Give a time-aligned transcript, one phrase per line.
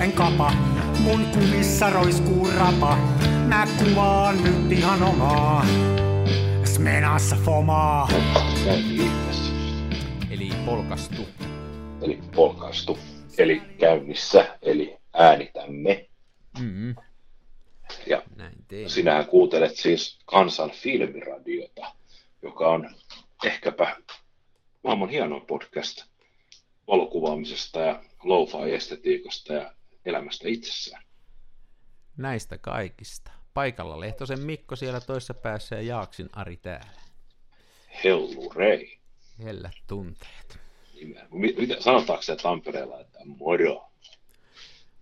[0.00, 0.52] en kapa.
[1.00, 2.96] Mun kumissa roiskuu rapa.
[3.48, 5.66] Mä kuvaan nyt ihan omaa.
[6.64, 8.08] Smenassa fomaa.
[10.30, 11.28] Eli polkastu.
[12.02, 12.98] Eli polkaistu.
[13.38, 14.58] Eli käynnissä.
[14.62, 16.08] Eli äänitämme.
[16.60, 16.94] Mm-hmm.
[18.06, 18.90] Ja Näin tein.
[18.90, 21.92] sinähän kuuntelet siis Kansan filmiradiota,
[22.42, 22.90] joka on
[23.44, 23.96] ehkäpä
[24.84, 26.04] maailman hienoin podcast
[26.86, 29.72] valokuvaamisesta ja lo-fi-estetiikasta ja
[30.04, 31.02] elämästä itsessään.
[32.16, 33.30] Näistä kaikista.
[33.54, 37.00] Paikalla Lehtosen Mikko siellä toisessa päässä ja Jaaksin Ari täällä.
[38.04, 38.98] Hellu Rei.
[39.44, 40.58] Hellä tunteet.
[41.30, 43.90] Mi- Mitä, sanotaanko se Tampereella, että moro?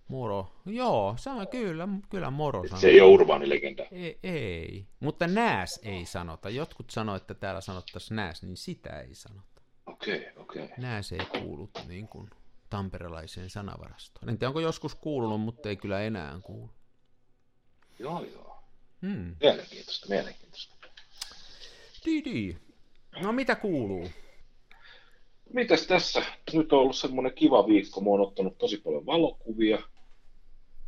[0.07, 0.51] Moro.
[0.65, 3.85] Joo, se on kyllä, kyllä moro Se ei ole urbaanilegenda.
[3.91, 6.49] Ei, ei, mutta nääs ei sanota.
[6.49, 9.61] Jotkut sanoo, että täällä sanottaisiin nääs, niin sitä ei sanota.
[9.85, 10.63] Okei, okay, okei.
[10.63, 10.77] Okay.
[10.77, 12.29] Nääs ei kuulu niin kuin
[12.69, 14.29] tamperelaiseen sanavarastoon.
[14.29, 16.69] En tiedä, onko joskus kuulunut, mutta ei kyllä enää kuulu.
[17.99, 18.63] Joo, joo.
[19.01, 19.35] Hmm.
[19.41, 20.75] Mielenkiintoista, mielenkiintoista.
[22.05, 22.57] Didi.
[23.21, 24.09] No mitä kuuluu?
[25.53, 26.23] Mitäs tässä?
[26.53, 28.01] Nyt on ollut semmoinen kiva viikko.
[28.01, 29.79] Mä oon ottanut tosi paljon valokuvia.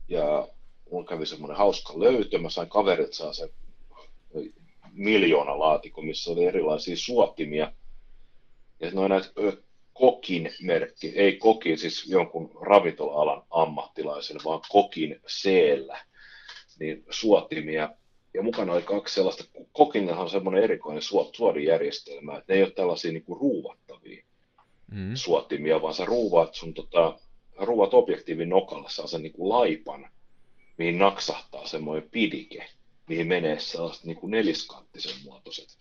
[0.08, 0.48] Ja
[0.92, 2.40] mun kävi semmoinen hauska löytö.
[2.40, 3.50] Mä sain kaverit saa sen
[4.92, 7.74] miljoona laatikko, missä oli erilaisia suotimia.
[8.80, 9.30] Ja noin näitä
[10.02, 16.02] kokin merkki, ei kokin siis jonkun ravintola-alan ammattilaisen, vaan kokin seellä,
[16.80, 17.90] niin suotimia.
[18.34, 22.72] Ja mukana oli kaksi sellaista, kokinhan on semmoinen erikoinen suot, suodijärjestelmä, että ne ei ole
[22.72, 24.24] tällaisia niin kuin ruuvattavia
[24.92, 25.16] Mm.
[25.16, 27.20] suotimia, vaan sä ruuvaat sun tota,
[27.58, 30.10] ruuvat objektiivin nokalla, saa sen niin kuin laipan,
[30.78, 32.70] mihin naksahtaa semmoinen pidike,
[33.08, 35.78] mihin menee sellaiset niin kuin neliskanttisen muotoiset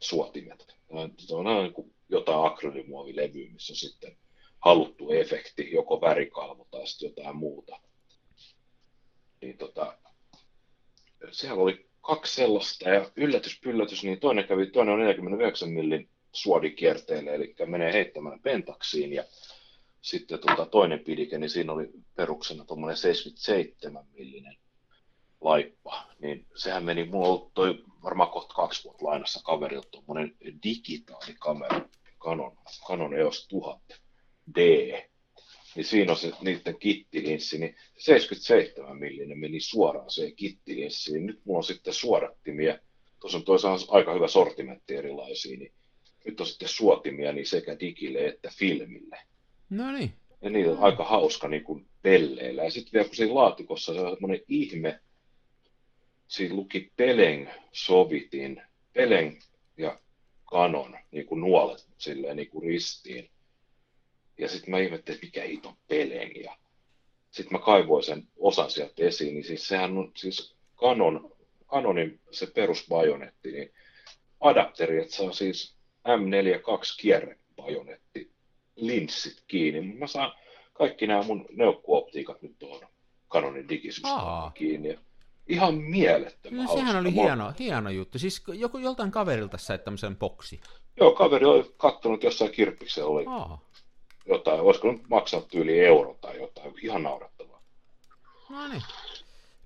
[0.00, 0.76] suotimet.
[1.18, 4.16] Se on aina niin kuin jotain akryylimuovilevyä, missä on sitten
[4.64, 7.80] haluttu efekti, joko värikalvo tai sitten jotain muuta.
[9.40, 9.98] Niin tota,
[11.30, 17.34] siellä oli kaksi sellaista ja yllätys pyllätys, niin toinen kävi, toinen on 49 millin suodikierteelle,
[17.34, 19.24] eli menee heittämään pentaksiin ja
[20.00, 24.56] sitten tuota, toinen pidike, niin siinä oli peruksena tuommoinen 77 millinen
[25.40, 31.88] laippa, niin sehän meni, mulla on toi varmaan kohta kaksi vuotta lainassa kaverilta tuommoinen digitaalikamera,
[32.26, 32.56] Canon,
[32.88, 34.58] Canon EOS 1000D,
[35.74, 41.26] niin siinä on se niiden kittilinssi, niin 77 millinen meni suoraan se kittilinssiin.
[41.26, 42.78] Nyt mulla on sitten suodattimia,
[43.20, 45.72] tuossa on toisaalta aika hyvä sortimentti erilaisia, niin
[46.24, 49.18] nyt on sitten suotimia niin sekä digille että filmille.
[49.70, 50.12] No niin.
[50.42, 52.64] Ja niitä on aika hauska niin kuin pelleillä.
[52.64, 55.00] Ja sitten vielä kun siinä laatikossa se on semmoinen ihme,
[56.28, 59.40] siinä luki Peleng sovitin, Peleng
[59.76, 59.98] ja
[60.50, 63.30] Canon, niin kuin nuolet silleen niin kuin ristiin.
[64.38, 66.36] Ja sitten mä ihmettelin, että mikä hito on Peleng.
[66.36, 66.56] Ja
[67.30, 71.32] sitten mä kaivoin sen osan sieltä esiin, niin siis sehän on siis Canon,
[71.66, 73.72] Canonin se perusbajonetti, niin
[74.40, 75.76] adapteri, että saa siis
[76.08, 78.30] M42 kierrebajonetti
[78.76, 79.80] linssit kiinni.
[79.80, 80.32] Mä saan
[80.72, 82.88] kaikki nämä mun neukkuoptiikat nyt tuohon
[83.30, 83.68] Canonin Aa.
[83.68, 84.98] digisysteemiin kiinni.
[85.48, 88.18] Ihan mielettömän No, sehän oli hieno, hieno juttu.
[88.18, 90.60] Siis joku, joltain kaverilta sait tämmöisen boksi.
[91.00, 93.60] Joo, kaveri oli kattonut jossain kirppiksellä oli Aa.
[94.26, 97.62] jotain, olisiko nyt maksanut yli euro tai jotain, ihan naurettavaa.
[98.50, 98.82] No niin.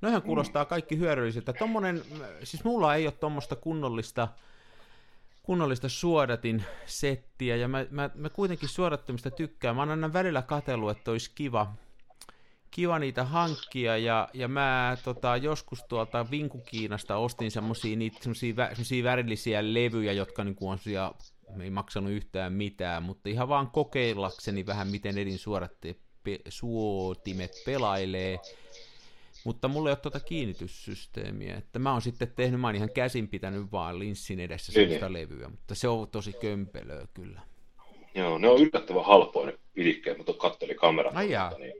[0.01, 1.53] Noihän kuulostaa kaikki hyödyllisiltä.
[1.53, 2.03] Tommonen,
[2.43, 4.29] siis mulla ei ole tuommoista kunnollista,
[5.43, 9.77] kunnollista suodatin settiä, ja mä, mä, mä kuitenkin suodattamista tykkään.
[9.77, 11.73] Mä oon aina välillä katsellut, että olisi kiva,
[12.70, 18.69] kiva niitä hankkia, ja, ja mä tota, joskus tuolta Vinkukiinasta ostin semmosia, niitä, semmosia, vä,
[18.69, 21.12] semmosia värillisiä levyjä, jotka niinku on semmosia,
[21.62, 28.38] ei maksanut yhtään mitään, mutta ihan vaan kokeillakseni vähän, miten suodatte, pe, suotimet pelailee.
[29.44, 33.28] Mutta mulla ei ole tuota kiinnityssysteemiä, että mä oon sitten tehnyt, mä oon ihan käsin
[33.28, 37.40] pitänyt vaan linssin edessä Niin, sellaista levyä, mutta se on tosi kömpelöä kyllä.
[38.14, 41.58] Joo, ne on yllättävän halpoja ne pidikkeet, mutta kattelin kameran Ai jaa.
[41.58, 41.73] niin,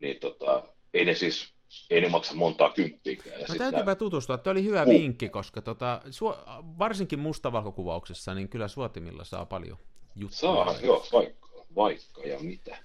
[0.00, 0.62] niin tota,
[0.94, 1.52] ei ne siis,
[1.90, 3.40] ei ne maksa montaa kymppiäkään.
[3.40, 4.88] Ja No täytyypä nää- tutustua, tämä oli hyvä Uh.
[4.88, 6.38] vinkki, koska tota, suo,
[6.78, 9.78] varsinkin mustavalkokuvauksessa, niin kyllä suotimilla saa paljon
[10.16, 10.38] juttuja.
[10.40, 12.76] Saa, joo, vaikka, vaikka ja mitä.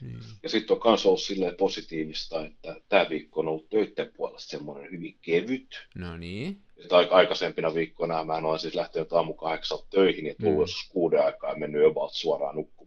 [0.00, 0.18] Niin.
[0.42, 4.90] Ja sitten on myös ollut silleen positiivista, että tämä viikko on ollut töiden puolesta semmoinen
[4.90, 5.86] hyvin kevyt.
[5.94, 6.60] No niin.
[6.90, 10.60] Aika aikaisempina viikkoina mä olen siis lähtenyt aamu kahdeksalta töihin ja tullut Mm.
[10.60, 12.79] joskus kuuden aikaa ja mennyt about suoraan nukkumaan.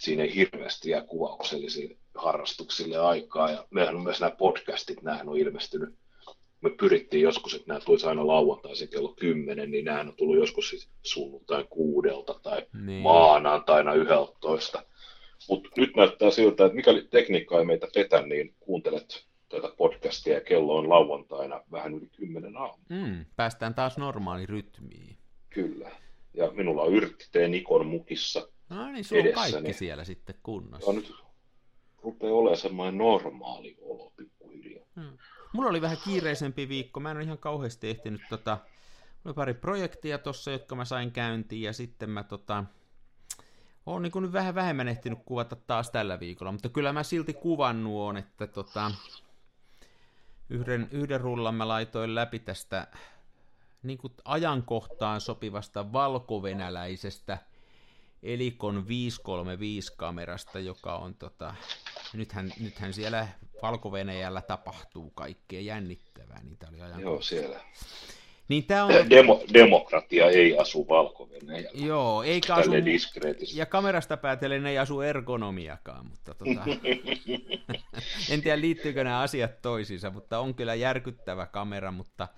[0.00, 3.50] Siinä ei hirveästi jää kuvauksellisille harrastuksille aikaa.
[3.50, 5.94] Ja meillähän on myös nämä podcastit, nämähän on ilmestynyt.
[6.60, 10.68] Me pyrittiin joskus, että nämä tulisi aina lauantaisin kello 10, niin nämä on tullut joskus
[10.70, 13.02] siis sunnuntai kuudelta tai Niin.
[13.02, 14.82] maanantaina 11.
[15.48, 20.40] Mutta nyt näyttää siltä, että mikäli tekniikka ei meitä petä, niin kuuntelet tätä podcastia ja
[20.40, 22.82] kello on lauantaina vähän yli kymmenen aamu.
[22.88, 25.16] Mm, päästään taas normaali rytmiin.
[25.50, 25.90] Kyllä.
[26.34, 30.90] Ja minulla on yrttitee Nikon mukissa No niin, sulla on kaikki siellä sitten kunnossa.
[30.90, 31.14] Ja nyt
[32.02, 34.84] rupeaa olemaan semmoinen normaali olo pikkuhiljaa.
[34.96, 35.18] Hmm.
[35.52, 37.00] Mulla oli vähän kiireisempi viikko.
[37.00, 38.58] Mä en ole ihan kauheasti ehtinyt tota...
[39.24, 42.64] Oli pari projektia tossa, jotka mä sain käyntiin, ja sitten mä tota...
[43.86, 48.00] Oon niin nyt vähän vähemmän ehtinyt kuvata taas tällä viikolla, mutta kyllä mä silti kuvannut
[48.00, 48.90] on, että tota...
[50.50, 52.86] Yhden, yhden rullan mä laitoin läpi tästä
[53.82, 57.38] niin kuin ajankohtaan sopivasta valkovenäläisestä
[58.22, 61.54] Elikon 535-kamerasta, joka on tota,
[62.12, 63.28] nythän, nythän siellä
[63.62, 63.92] valko
[64.46, 66.40] tapahtuu kaikkea jännittävää.
[66.42, 67.60] Niitä oli ajan Joo, siellä.
[68.48, 69.10] Niin tää on...
[69.10, 71.28] Demo, demokratia ei asu valko
[71.74, 72.70] Joo, eikä asu...
[73.54, 76.64] Ja kamerasta päätellen ei asu ergonomiakaan, mutta tota...
[78.30, 82.28] en tiedä liittyykö nämä asiat toisiinsa, mutta on kyllä järkyttävä kamera, mutta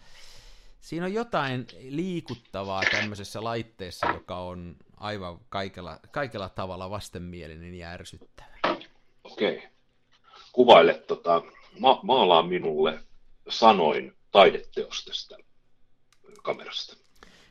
[0.81, 8.49] siinä on jotain liikuttavaa tämmöisessä laitteessa, joka on aivan kaikella, kaikella tavalla vastenmielinen ja ärsyttävä.
[9.25, 9.69] Okei.
[10.53, 11.43] Kuvaile, tota,
[11.79, 13.01] ma- maalaa minulle
[13.49, 15.37] sanoin taideteos tästä
[16.43, 16.97] kamerasta.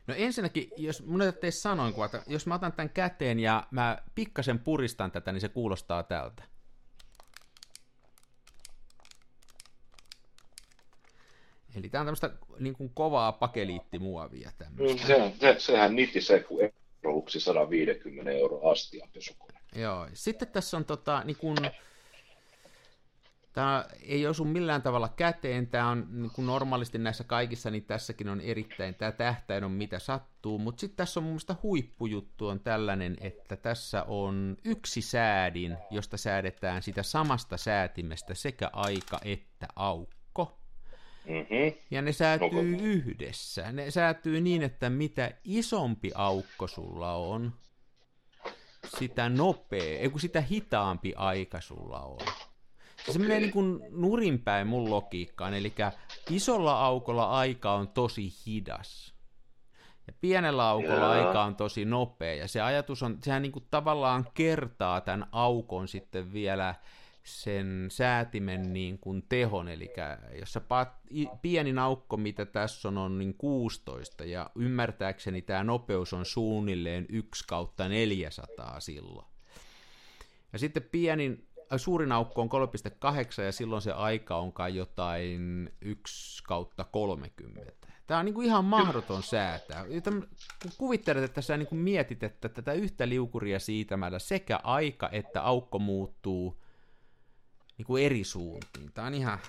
[0.08, 4.60] No ensinnäkin, jos mun ei sanoin kuvata, jos mä otan tämän käteen ja mä pikkasen
[4.60, 6.44] puristan tätä, niin se kuulostaa tältä.
[11.76, 14.52] Eli tämä on tämmöistä niin kuin kovaa pakeliittimuovia.
[14.70, 16.60] Mm, se, se, sehän se, kun
[17.08, 19.60] Electroluxi 150 euroa astian pesukone.
[19.76, 21.58] Joo, sitten tässä on tota, niin kuin,
[23.54, 28.30] Tämä ei osu millään tavalla käteen, tämä on niin kuin normaalisti näissä kaikissa, niin tässäkin
[28.30, 32.60] on erittäin, tämä tähtäin on mitä sattuu, mutta sitten tässä on mun mielestä huippujuttu on
[32.60, 40.17] tällainen, että tässä on yksi säädin, josta säädetään sitä samasta säätimestä sekä aika että aukko.
[41.28, 41.80] Mm-hmm.
[41.92, 43.72] Ja ne säätyy no, yhdessä.
[43.72, 47.54] Ne säätyy niin, että mitä isompi aukko sulla on,
[48.98, 52.14] sitä nopea, ei kun sitä hitaampi aika sulla on.
[52.14, 53.14] Okay.
[53.14, 55.74] Se menee niin kuin nurinpäin mun logiikkaan, eli
[56.30, 59.14] isolla aukolla aika on tosi hidas.
[60.08, 61.28] Ja pienellä aukolla yeah.
[61.28, 62.34] aika on tosi nopea.
[62.34, 66.76] Ja se ajatus on, sehän niin kuin tavallaan kertaa tämän aukon sitten vielä
[67.28, 69.94] sen säätimen niin kuin tehon, eli
[70.40, 70.90] jos sä paat,
[71.42, 77.44] pienin aukko, mitä tässä on, on niin 16, ja ymmärtääkseni tämä nopeus on suunnilleen 1
[77.48, 79.28] kautta 400 silloin.
[80.54, 86.44] Ja sitten pienin, äh, suurin aukko on 3,8, ja silloin se aika onkaan jotain 1
[86.44, 87.88] kautta 30.
[88.08, 89.86] Tämä on niin kuin ihan mahdoton säätää.
[90.04, 95.42] Kun kuvittelet, että sä niin kuin mietit, että tätä yhtä liukuria siitämällä sekä aika että
[95.42, 96.62] aukko muuttuu
[97.78, 98.92] niin kuin eri suuntiin.
[98.94, 99.40] Tämä on ihan,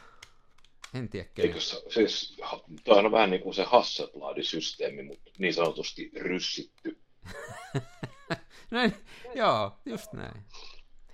[0.95, 1.49] en tiedä kenen.
[1.51, 2.37] Eikö, siis,
[2.85, 6.99] tämä on vähän niin kuin se Hasselblad-systeemi, mutta niin sanotusti ryssitty.
[8.71, 8.95] näin,
[9.35, 10.43] joo, just näin.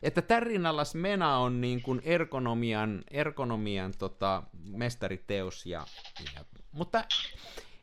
[0.02, 5.87] Että Tärinallas Mena on niin kuin ergonomian, ergonomian tota, mestariteos, ja,
[6.34, 7.05] ja, mutta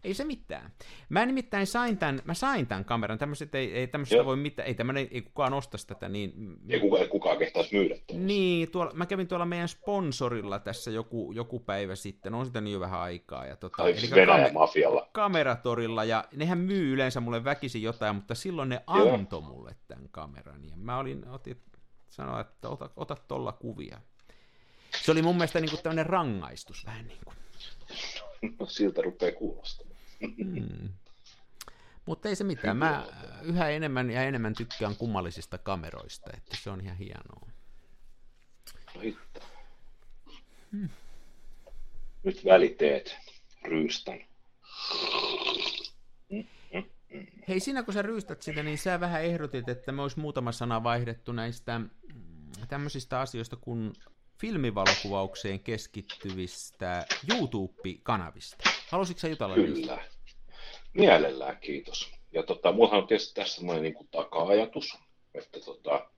[0.03, 0.71] ei se mitään.
[1.09, 4.73] Mä nimittäin sain tämän, mä sain tämän kameran, tämmöiset ei, ei tämmöistä voi mitään, ei
[4.73, 6.57] tämmöinen, ei kukaan ostaisi tätä, niin...
[6.69, 8.27] Ei kukaan, kukaan kehtaisi myydä tämmöistä.
[8.27, 12.73] Niin, tuolla, mä kävin tuolla meidän sponsorilla tässä joku, joku päivä sitten, on sitä niin
[12.73, 13.45] jo vähän aikaa.
[13.45, 15.09] Ja tota, eli siis Venäjän mafialla.
[15.11, 20.65] Kameratorilla, ja nehän myy yleensä mulle väkisin jotain, mutta silloin ne antoi mulle tämän kameran,
[20.65, 21.57] ja mä olin, otin,
[22.09, 24.01] sanoa, että ota, ota tuolla kuvia.
[25.01, 27.35] Se oli mun mielestä niin kuin tämmöinen rangaistus vähän niin kuin.
[28.59, 29.90] No siltä rupeaa kuulostamaan.
[30.37, 30.89] Mm.
[32.05, 32.77] Mutta ei se mitään.
[32.77, 33.07] Mä
[33.41, 37.49] yhä enemmän ja enemmän tykkään kummallisista kameroista, että se on ihan hienoa.
[38.95, 39.01] No
[40.71, 40.89] hmm.
[42.23, 43.17] Nyt väliteet
[43.65, 44.19] ryystän.
[47.47, 50.83] Hei, siinä kun sä ryystät sitä, niin sä vähän ehdotit, että me olisi muutama sana
[50.83, 51.89] vaihdettu näistä mm,
[52.67, 53.93] tämmöisistä asioista kuin
[54.41, 58.69] filmivalokuvaukseen keskittyvistä YouTube-kanavista.
[58.89, 59.73] Haluaisitko jutella Kyllä.
[59.73, 59.99] Niistä?
[60.93, 62.11] Mielellään, kiitos.
[62.31, 64.97] Ja tota, mullahan on tietysti tässä semmoinen niin taka-ajatus,
[65.33, 66.09] että tota,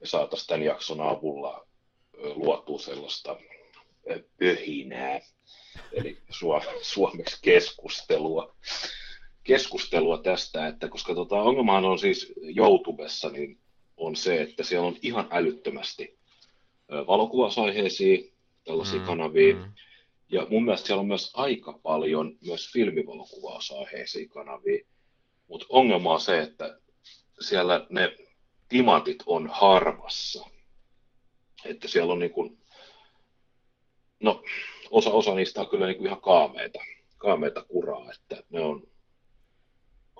[0.00, 1.66] me saataisiin tämän jakson avulla
[2.34, 3.36] luotua sellaista
[4.38, 5.20] pöhinää,
[5.92, 6.18] eli
[6.82, 8.56] suomeksi keskustelua,
[9.44, 13.58] keskustelua tästä, että koska tota, ongelmahan on siis YouTubessa, niin
[13.96, 16.18] on se, että siellä on ihan älyttömästi
[16.90, 18.18] valokuvausaiheisia
[18.64, 19.72] tällaisia mm, kanavia, mm.
[20.28, 24.84] Ja mun mielestä siellä on myös aika paljon myös filmivalokuvausaiheisia kanavia,
[25.48, 26.80] mutta ongelma on se, että
[27.40, 28.16] siellä ne
[28.68, 30.46] timantit on harvassa.
[31.64, 32.58] Että siellä on niin kuin,
[34.20, 34.42] no
[34.90, 36.78] osa, osa niistä on kyllä niin kuin ihan kaameita,
[37.18, 38.82] kaameita kuraa, että ne on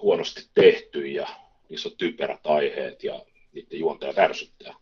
[0.00, 1.28] huonosti tehty ja
[1.68, 4.74] niissä on typerät aiheet ja niiden juontaja ärsyttää.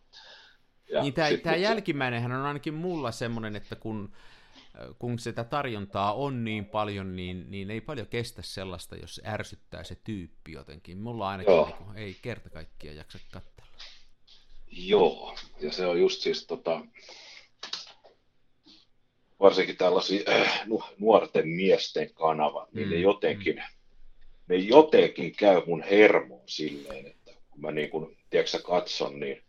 [1.01, 4.13] Niin tämä, tämä jälkimmäinenhän on ainakin mulla semmoinen, että kun,
[4.99, 9.95] kun sitä tarjontaa on niin paljon, niin, niin ei paljon kestä sellaista, jos ärsyttää se
[10.03, 10.97] tyyppi jotenkin.
[10.97, 13.53] Mulla ainakin niin kuin, ei kerta kaikkia jaksa katsella.
[14.71, 16.81] Joo, ja se on just siis tota,
[19.39, 20.65] varsinkin tällaisia äh,
[20.99, 22.93] nuorten miesten kanavat, niin mm.
[22.93, 23.61] ne jotenkin, mm.
[24.47, 29.43] ne jotenkin käy mun hermoon silleen, että kun mä niin kuin, tiedätkö, katson, niin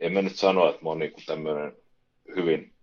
[0.00, 1.76] en mä nyt sano, että mä oon niin tämmöinen
[2.36, 2.74] hyvin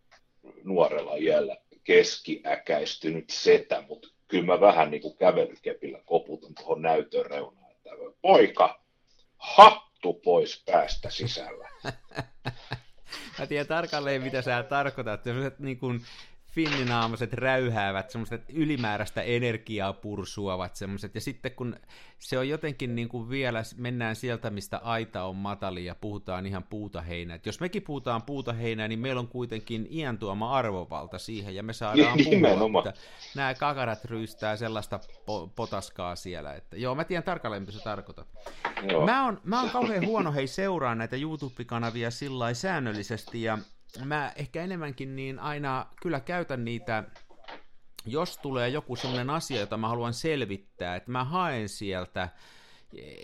[0.63, 7.71] nuorella iällä keskiäkäistynyt setä, mutta kyllä mä vähän niin kuin kävelykepillä koputan tuohon näytön reunaan,
[7.71, 7.89] että
[8.21, 8.81] poika,
[9.37, 11.69] hattu pois päästä sisällä.
[13.39, 15.23] mä tiedän tarkalleen, mitä sä tarkoitat.
[15.23, 16.01] Sellaiset niin kuin
[16.51, 21.75] finninaamaset räyhäävät, semmoiset ylimääräistä energiaa pursuavat semmoiset, ja sitten kun
[22.19, 26.63] se on jotenkin niin kuin vielä, mennään sieltä, mistä aita on matali, ja puhutaan ihan
[26.63, 27.35] puutaheinää.
[27.35, 31.73] Et jos mekin puhutaan puutaheinää, niin meillä on kuitenkin iän tuoma arvovalta siihen, ja me
[31.73, 33.01] saadaan puhua, että
[33.35, 36.53] nämä kakarat ryystää sellaista po- potaskaa siellä.
[36.53, 38.27] Että, joo, mä tiedän tarkalleen, mitä sä tarkoitat.
[38.91, 39.05] Joo.
[39.05, 43.57] Mä oon, mä oon kauhean huono, hei, seuraan näitä YouTube-kanavia sillä säännöllisesti, ja
[44.05, 47.03] mä ehkä enemmänkin niin aina kyllä käytän niitä,
[48.05, 52.29] jos tulee joku sellainen asia, jota mä haluan selvittää, että mä haen sieltä,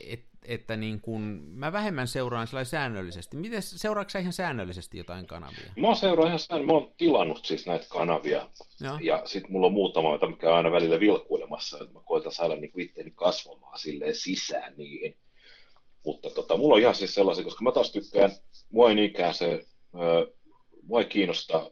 [0.08, 1.22] et, että niin kun,
[1.52, 3.38] mä vähemmän seuraan sillä säännöllisesti.
[3.38, 5.72] Miten seuraatko sä ihan säännöllisesti jotain kanavia?
[5.78, 6.74] Mä seuraan ihan säännöllisesti.
[6.74, 8.50] Mä oon tilannut siis näitä kanavia.
[8.82, 8.98] Joo.
[9.02, 12.56] Ja sitten mulla on muutama, jota mikä on aina välillä vilkuilemassa, että mä koitan saada
[12.56, 15.18] niin itseäni kasvamaan silleen sisään niihin.
[16.06, 18.32] Mutta tota, mulla on ihan siis sellaisia, koska mä taas tykkään,
[18.70, 20.34] mua ei niinkään se ö,
[20.88, 21.72] mua ei kiinnosta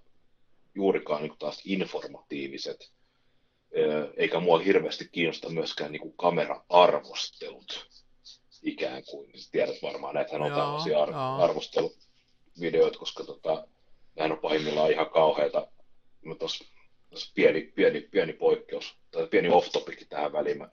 [0.75, 2.91] juurikaan niin taas informatiiviset,
[4.17, 7.88] eikä mua hirveästi kiinnosta myöskään niin kamera-arvostelut
[8.63, 9.31] ikään kuin.
[9.51, 13.67] Tiedät varmaan, näitähän on tällaisia ar- arvosteluvideoita, koska tota,
[14.15, 15.67] näin on pahimmillaan ihan kauheita.
[16.25, 16.63] Mä tos,
[17.10, 20.57] tos pieni, pieni, pieni poikkeus, tai pieni off-topic tähän väliin.
[20.57, 20.69] Mä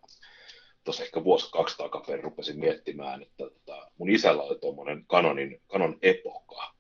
[0.85, 5.99] tuossa ehkä vuosi kaksi takaperin rupesin miettimään, että tota, mun isällä oli tuommoinen Canonin, Canon
[6.03, 6.75] Epoca,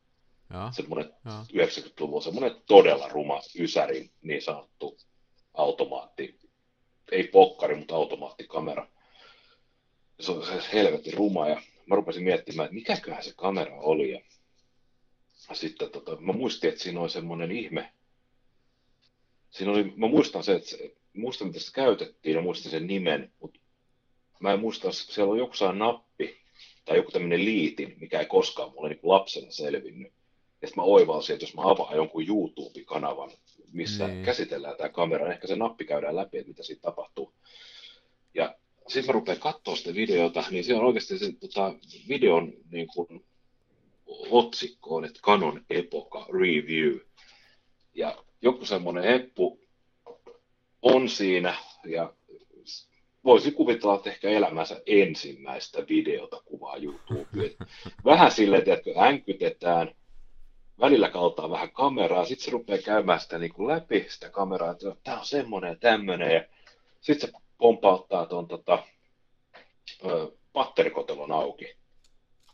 [0.72, 1.12] semmoinen
[1.52, 4.98] 90-luvun semmoinen todella ruma Ysärin niin sanottu
[5.54, 6.38] automaatti,
[7.12, 8.88] ei pokkari, mutta automaattikamera.
[10.20, 14.20] Se on se helvetin ruma ja mä rupesin miettimään, että mikäköhän se kamera oli ja
[15.52, 17.92] sitten tota, mä muistin, että siinä oli semmoinen ihme,
[19.50, 23.32] siinä oli, mä muistan se, että se, muistan, mitä sitä käytettiin ja muistan sen nimen,
[23.40, 23.60] mutta
[24.40, 26.40] mä en muista, siellä on joku nappi
[26.84, 30.12] tai joku tämmöinen liitin, mikä ei koskaan mulle niin lapsena selvinnyt.
[30.62, 33.30] Ja sitten mä oivalsin, että jos mä avaan jonkun YouTube-kanavan,
[33.72, 34.24] missä niin.
[34.24, 37.32] käsitellään tämä kamera, niin ehkä se nappi käydään läpi, että mitä siitä tapahtuu.
[38.34, 38.56] Ja
[38.88, 41.74] sitten mä rupean katsoa sitä videota, niin siellä on oikeasti se tota,
[42.08, 43.24] videon niin kuin,
[44.30, 46.98] otsikko on, että Canon Epoca Review.
[47.94, 49.60] Ja joku semmoinen heppu
[50.82, 51.54] on siinä,
[51.84, 52.12] ja
[53.24, 57.50] voisi kuvitella, että ehkä elämänsä ensimmäistä videota kuvaa YouTube.
[58.04, 59.94] Vähän silleen, että änkytetään,
[60.82, 64.86] välillä kaltaa vähän kameraa, sitten se rupeaa käymään sitä niin kuin läpi sitä kameraa, että
[65.04, 66.44] tämä on semmoinen ja tämmöinen, ja
[67.00, 68.82] sitten se pompauttaa tuon tota,
[70.52, 71.76] patterikotelon auki.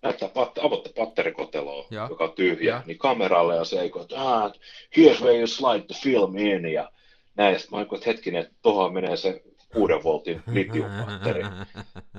[0.03, 2.07] Näyttää, pat, avoitte patterikoteloa, ja.
[2.11, 2.83] joka on tyhjä, ja.
[2.87, 4.53] niin kameralle ja se ei että ah,
[4.99, 6.93] here's where you slide the film in, ja
[7.37, 7.61] näin.
[7.61, 11.43] Sitten mä että hetkinen, että tuohon menee se kuuden voltin litiumpatteri.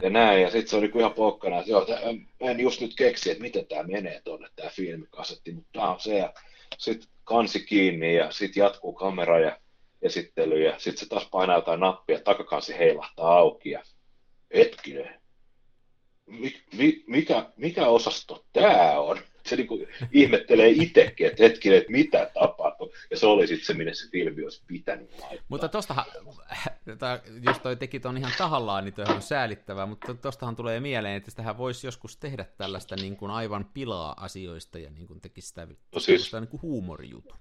[0.02, 1.88] Ja näin, ja sitten se oli ihan pokkana, että joo,
[2.44, 6.00] mä en just nyt keksi, että miten tämä menee tuonne, tämä filmikasetti, mutta tämä on
[6.00, 6.34] se, ja
[6.78, 9.58] sitten kansi kiinni, ja sitten jatkuu kamera ja
[10.02, 13.84] esittely, ja sitten se taas painaa jotain nappia, takakansi heilahtaa auki, ja
[14.54, 15.20] hetkinen,
[17.08, 19.20] mikä, mikä osasto tämä on?
[19.46, 22.92] Se niin kuin ihmettelee itsekin, että hetkinen, että mitä tapahtui.
[23.12, 25.46] Ja se oli sitten se, minne se filmi olisi pitänyt laittaa.
[25.50, 26.06] Mutta tostahan,
[27.46, 31.32] jos toi teki ton ihan tahallaan, niin toi on säälittävää, mutta tostahan tulee mieleen, että
[31.36, 35.68] tähän voisi joskus tehdä tällaista niin kuin aivan pilaa asioista ja niin kuin tekisi sitä
[35.94, 37.36] no siis, niin kuin huumorijutu.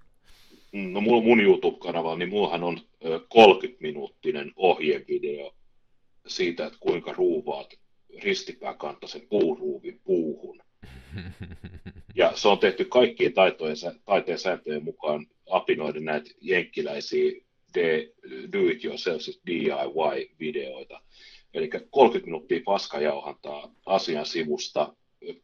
[0.71, 5.55] No mun, mun YouTube-kanavalla, niin mullahan on 30-minuuttinen ohjevideo
[6.27, 7.73] siitä, että kuinka ruuvaat
[8.23, 10.61] ristipääkantaisen puuruuvin puuhun.
[12.15, 17.31] Ja se on tehty kaikkien taitojen, taiteen sääntöjen mukaan apinoiden näitä jenkkiläisiä
[18.53, 21.01] do it yourself, siis DIY-videoita.
[21.53, 24.93] Eli 30 minuuttia paskajauhantaa asian sivusta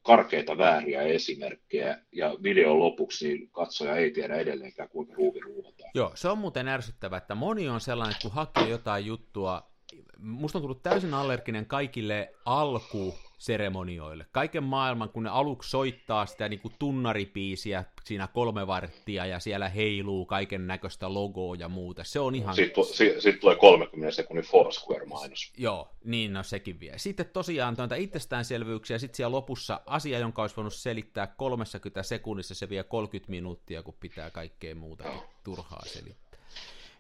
[0.02, 5.92] karkeita vääriä esimerkkejä, ja videon lopuksi niin katsoja ei tiedä edelleenkään, kuinka ruuvi ruuvataan.
[5.94, 9.72] Joo, se on muuten ärsyttävää, että moni on sellainen, että kun hakee jotain juttua,
[10.18, 14.26] musta on tullut täysin allerginen kaikille alku seremonioille.
[14.32, 19.70] Kaiken maailman, kun ne aluksi soittaa sitä niin kuin tunnaripiisiä siinä kolme varttia ja siellä
[19.70, 22.04] heiluu kaiken näköistä logoa ja muuta.
[22.04, 22.56] Se on ihan...
[22.56, 25.54] Sitten, si, sitten tulee 30 sekunnin Foursquare-mainos.
[25.58, 26.98] Joo, niin no sekin vie.
[26.98, 32.70] Sitten tosiaan tuota itsestäänselvyyksiä, sitten siellä lopussa asia, jonka olisi voinut selittää 30 sekunnissa, se
[32.70, 35.04] vie 30 minuuttia, kun pitää kaikkea muuta
[35.44, 36.25] turhaa selittää.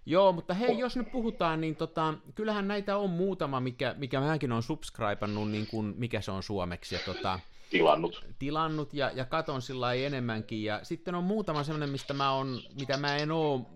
[0.06, 4.52] Joo, mutta hei, jos nyt puhutaan, niin tota, kyllähän näitä on muutama, mikä, mikä mäkin
[4.52, 6.96] on subscribannut, niin kuin, mikä se on suomeksi.
[6.96, 8.26] Ja, tota, tilannut.
[8.40, 10.64] Tilannut ja, ja katon sillä enemmänkin.
[10.64, 13.70] Ja sitten on muutama sellainen, mistä mä on, mitä mä en oo,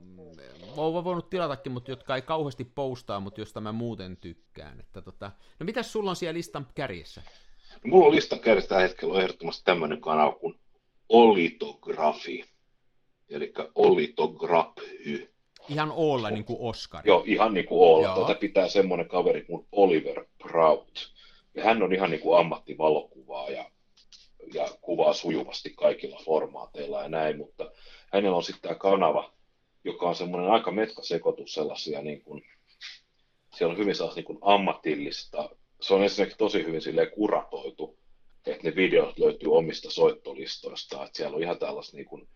[0.77, 4.79] oon voinut tilatakin, mutta jotka ei kauheasti postaa, mutta josta mä muuten tykkään.
[4.79, 7.21] Että tota, no mitäs sulla on siellä listan kärjessä?
[7.73, 10.59] No, mulla on listan kärjessä tällä hetkellä on ehdottomasti tämmöinen kanava kuin
[11.09, 12.45] Olitografi,
[13.29, 15.29] eli Olitography.
[15.69, 17.07] Ihan olla niin kuin Oscar.
[17.07, 18.15] Joo, ihan niin kuin olla.
[18.15, 21.13] Tuota pitää semmoinen kaveri kuin Oliver Prout.
[21.55, 23.71] Ja hän on ihan niin kuin ammattivalokuvaa ja,
[24.53, 27.71] ja kuvaa sujuvasti kaikilla formaateilla ja näin, mutta
[28.13, 29.33] hänellä on sitten tämä kanava,
[29.83, 32.41] joka on semmoinen aika metkasekoitus sellaisia, niin kuin,
[33.55, 35.49] siellä on hyvin sellaista niin kuin ammatillista,
[35.81, 37.99] se on ensinnäkin tosi hyvin silleen kuratoitu,
[38.45, 42.27] että ne videot löytyy omista soittolistoista, että siellä on ihan tällaista niin kuin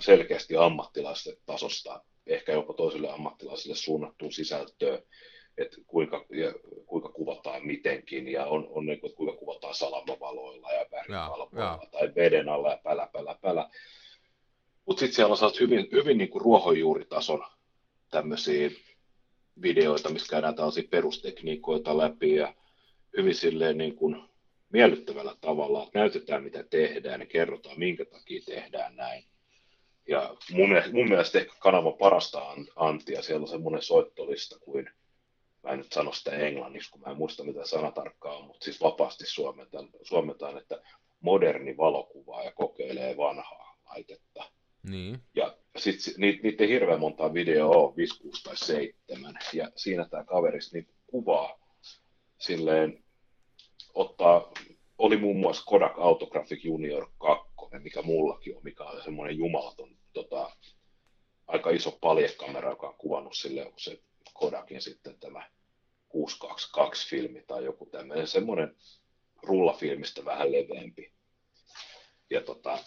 [0.00, 5.02] selkeästi ammattilaisten tasosta ehkä jopa toisille ammattilaisille suunnattua sisältöä,
[5.58, 6.54] että kuinka, ja,
[6.86, 12.14] kuinka kuvataan mitenkin, ja on, on niin kuin, että kuinka kuvataan salamavaloilla ja värivaloilla tai
[12.16, 13.70] veden alla ja pälä, pälä, pälä.
[14.86, 17.44] Mutta sitten siellä on hyvin, hyvin niin kuin ruohonjuuritason
[18.10, 18.70] tämmöisiä
[19.62, 22.54] videoita, missä käydään tällaisia perustekniikoita läpi ja
[23.16, 24.22] hyvin silleen niin kuin
[24.72, 29.24] miellyttävällä tavalla, että näytetään mitä tehdään ja kerrotaan minkä takia tehdään näin.
[30.10, 32.42] Ja mun, mun mielestä ehkä kanavan parasta
[32.76, 34.90] antia, siellä on semmoinen soittolista kuin,
[35.62, 38.64] mä en nyt sano sitä englanniksi, kun mä en muista mitä sana tarkkaa on, mutta
[38.64, 40.82] siis vapaasti suomentaan, suomentaan että
[41.20, 44.44] moderni valokuva ja kokeilee vanhaa laitetta.
[44.82, 45.18] Niin.
[45.34, 50.08] Ja sitten niitä, niitä ei hirveän monta videoa ole, 5, 6 tai 7, ja siinä
[50.08, 51.58] tämä kaveri niin kuvaa
[52.38, 53.04] silleen,
[53.94, 54.52] ottaa,
[54.98, 60.50] oli muun muassa Kodak Autographic Junior 2, mikä mullakin on, mikä on semmoinen jumalaton tota,
[61.46, 64.00] aika iso paljekamera, joka on kuvannut sille se
[64.34, 65.50] Kodakin sitten tämä
[66.16, 68.76] 622-filmi tai joku tämmöinen, semmoinen
[69.42, 71.12] rullafilmistä vähän leveämpi.
[72.30, 72.78] Ja tota,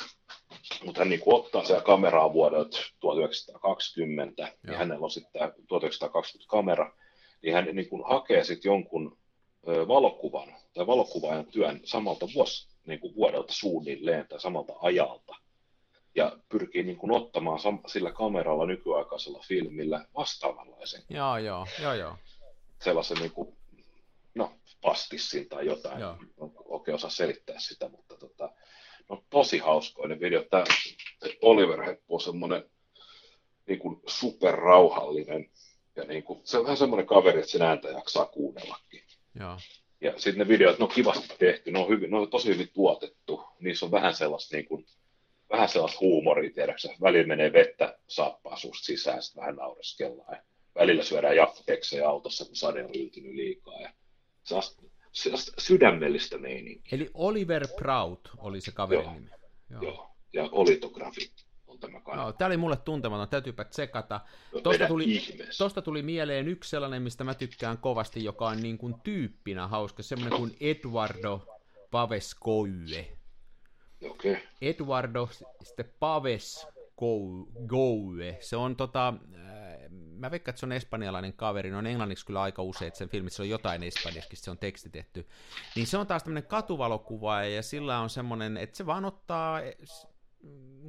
[0.85, 4.73] mutta hän niin ottaa se kameraa vuodelta 1920, Joo.
[4.73, 6.93] ja hänellä on sitten 1920 kamera,
[7.41, 9.17] niin hän niin kuin hakee sitten jonkun
[9.65, 15.35] valokuvan tai valokuvaajan työn samalta vuos, niin kuin vuodelta suunnilleen tai samalta ajalta
[16.15, 21.03] ja pyrkii niin kuin ottamaan sillä kameralla nykyaikaisella filmillä vastaavanlaisen.
[21.09, 22.15] Joo, joo, joo, joo.
[22.83, 23.57] Sellaisen niin kuin,
[24.35, 25.99] no, pastissin tai jotain.
[25.99, 26.17] Joo.
[26.65, 28.49] Oikein osaa selittää sitä, mutta tota,
[29.09, 30.43] no, tosi hauskoinen video.
[30.43, 30.63] Tämä
[31.41, 32.69] Oliver Heppu on semmoinen
[33.67, 35.49] niin kuin superrauhallinen
[35.95, 39.03] ja niin kuin, se on vähän semmoinen kaveri, että sen ääntä jaksaa kuunnellakin.
[39.39, 39.57] Joo.
[40.01, 42.69] Ja sitten ne videot, ne on kivasti tehty, ne on, hyvin, ne on tosi hyvin
[42.73, 43.43] tuotettu.
[43.59, 44.85] Niissä on vähän sellaista niin kuin,
[45.53, 46.89] vähän sellaista huumoria, tiedäksä.
[47.01, 50.35] Välillä menee vettä saappaa susta sisään, sitten vähän naureskellaan.
[50.35, 50.43] Ja
[50.75, 53.81] välillä syödään jatkokeksejä autossa, kun sade on yltynyt liikaa.
[53.81, 53.93] Ja
[54.43, 56.89] sellaista, sellaista sydämellistä meininkiä.
[56.91, 59.29] Eli Oliver Prout oli se kaverin joo, nimi.
[59.69, 59.81] Joo.
[59.81, 60.09] joo.
[60.33, 61.31] ja olitografi
[61.67, 62.23] on tämä kanava.
[62.23, 64.21] Joo, tämä oli mulle tuntematon, täytyypä tsekata.
[64.63, 65.21] Tuosta tuli,
[65.57, 70.03] tosta tuli mieleen yksi sellainen, mistä mä tykkään kovasti, joka on niin kuin tyyppinä hauska,
[70.03, 71.47] semmoinen kuin Eduardo
[71.91, 73.17] Paveskoye.
[74.09, 74.35] Okay.
[74.61, 75.29] Eduardo
[75.99, 76.67] Paves
[77.67, 78.37] Goue.
[78.39, 82.41] Se on tota, äh, mä veikkaan, että se on espanjalainen kaveri, no on englanniksi kyllä
[82.41, 85.27] aika usein, että sen filmissä on jotain espanjaksi, se on tekstitetty.
[85.75, 89.61] Niin se on taas tämmöinen katuvalokuvaaja ja sillä on semmoinen, että se vaan ottaa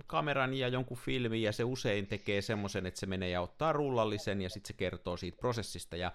[0.06, 4.40] kameran ja jonkun filmin ja se usein tekee semmoisen, että se menee ja ottaa rullallisen
[4.40, 6.12] ja sitten se kertoo siitä prosessista ja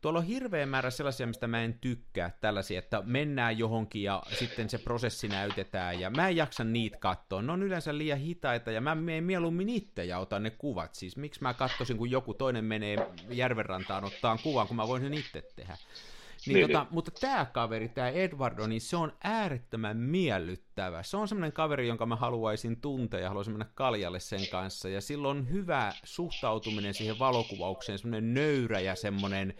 [0.00, 4.70] tuolla on hirveä määrä sellaisia, mistä mä en tykkää, tällaisia, että mennään johonkin ja sitten
[4.70, 7.42] se prosessi näytetään, ja mä en jaksa niitä katsoa.
[7.42, 10.94] Ne on yleensä liian hitaita, ja mä menen mieluummin itse ja otan ne kuvat.
[10.94, 15.14] Siis miksi mä katsoisin, kun joku toinen menee järvenrantaan ottaa kuvan, kun mä voin sen
[15.14, 15.76] itse tehdä.
[16.46, 16.94] Niin, niin, tota, niin.
[16.94, 21.02] Mutta tämä kaveri, tämä Edwardo, niin se on äärettömän miellyttävä.
[21.02, 24.88] Se on semmoinen kaveri, jonka mä haluaisin tuntea ja haluaisin mennä kaljalle sen kanssa.
[24.88, 29.54] Ja silloin on hyvä suhtautuminen siihen valokuvaukseen, semmoinen nöyrä ja semmoinen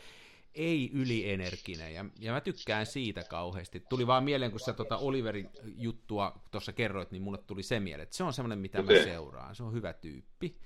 [0.54, 3.80] ei ylienerginen, ja, ja mä tykkään siitä kauheasti.
[3.80, 8.02] Tuli vaan mieleen, kun sä tuota Oliverin juttua tuossa kerroit, niin mulle tuli se mieleen,
[8.02, 9.54] että se on semmoinen, mitä mä seuraan.
[9.54, 10.56] Se on hyvä tyyppi.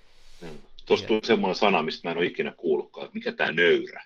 [0.86, 4.04] Tuossa tuli semmoinen sana, mistä mä en ole ikinä kuullutkaan, mikä tämä nöyrä?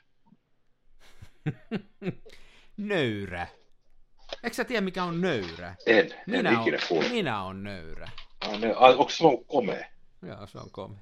[2.76, 3.46] nöyrä.
[4.44, 5.74] Eikö sä tiedä, mikä on nöyrä?
[5.86, 7.10] En, minä en ikinä kuullut.
[7.10, 8.08] Minä on nöyrä.
[8.40, 9.84] Ah, ne, onko se on komea?
[10.22, 11.00] Joo, se on komea.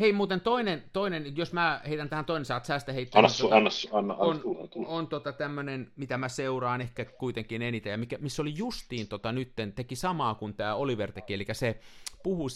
[0.00, 3.18] Hei, muuten toinen, toinen, jos mä heitän tähän toinen, saat säästä heittää.
[3.18, 4.88] Anna, tuota, anna, anna, on, tulla, tulla.
[4.88, 9.32] on tota tämmönen, mitä mä seuraan ehkä kuitenkin eniten, ja mikä, missä oli justiin tota
[9.32, 11.80] nytten, teki samaa kuin tämä Oliver teki, eli se
[12.22, 12.48] puhuu,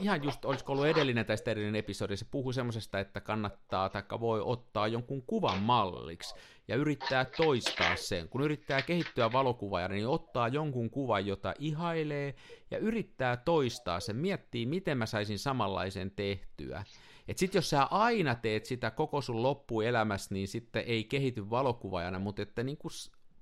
[0.00, 4.40] ihan just, olisiko ollut edellinen tai edellinen episodi, se puhuu semmoisesta, että kannattaa tai voi
[4.44, 6.34] ottaa jonkun kuvan malliksi,
[6.68, 8.28] ja yrittää toistaa sen.
[8.28, 12.34] Kun yrittää kehittyä valokuvaajana, niin ottaa jonkun kuvan, jota ihailee,
[12.70, 16.84] ja yrittää toistaa sen, miettii, miten mä saisin samanlaisen tehtyä.
[17.28, 22.18] Et sit jos sä aina teet sitä koko sun loppuelämässä, niin sitten ei kehity valokuvaajana,
[22.18, 22.92] mutta että niin kuin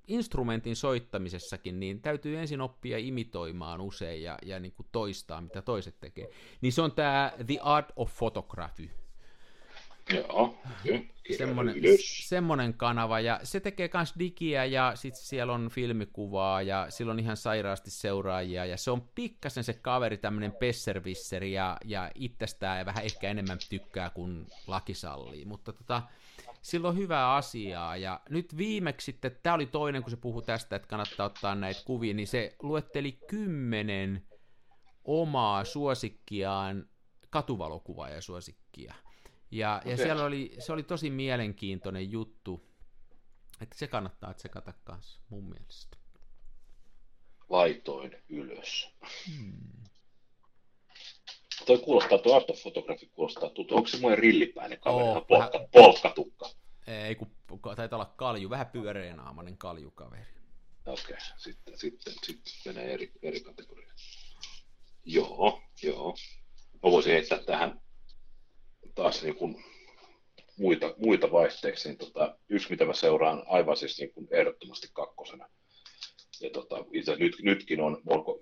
[0.09, 6.01] instrumentin soittamisessakin, niin täytyy ensin oppia imitoimaan usein ja, ja niin kuin toistaa, mitä toiset
[6.01, 6.29] tekee.
[6.61, 8.91] Niin se on tämä The Art of Photography.
[10.14, 10.59] Joo,
[11.37, 11.75] semmonen,
[12.25, 17.19] semmonen kanava, ja se tekee myös digiä, ja sitten siellä on filmikuvaa, ja sillä on
[17.19, 22.87] ihan sairaasti seuraajia, ja se on pikkasen se kaveri, tämmöinen pesservisseri, ja, ja itsestään ja
[22.87, 26.03] vähän ehkä enemmän tykkää kuin laki sallii, mutta tota,
[26.62, 30.77] sillä on hyvää asiaa, ja nyt viimeksi sitten, tämä oli toinen, kun se puhui tästä,
[30.77, 34.23] että kannattaa ottaa näitä kuvia, niin se luetteli kymmenen
[35.05, 36.88] omaa suosikkiaan
[37.31, 38.95] katuvalokuvaa ja suosikkia.
[39.57, 39.92] Ja, okay.
[39.92, 42.71] ja siellä oli, se oli tosi mielenkiintoinen juttu,
[43.61, 45.97] että se kannattaa tsekata kanssa mun mielestä.
[47.49, 48.88] Laitoin ylös.
[49.29, 49.85] Hmm.
[51.66, 53.77] Toi kuulostaa, tuo Art of Photography kuulostaa tuttu.
[53.77, 55.69] Onko se monen rillipäinen kaveri, oh, polkka, vähän...
[55.73, 56.51] polkkatukka?
[56.87, 57.31] Ei, kun
[57.77, 60.27] taitaa olla kalju, vähän pyöreänaamainen kaljukaveri.
[60.87, 61.19] Okei, okay.
[61.37, 63.97] sitten, sitten, sitten menee eri, eri kategoriaan.
[65.05, 66.16] Joo, joo.
[66.73, 67.86] Mä voisin heittää tähän
[68.94, 69.64] taas niin kuin
[70.59, 75.49] muita, muita vaihteeksi, niin tota, yksi mitä mä seuraan aivan siis niin kuin ehdottomasti kakkosena.
[76.40, 78.40] Ja tota, itse nyt, nytkin on, onko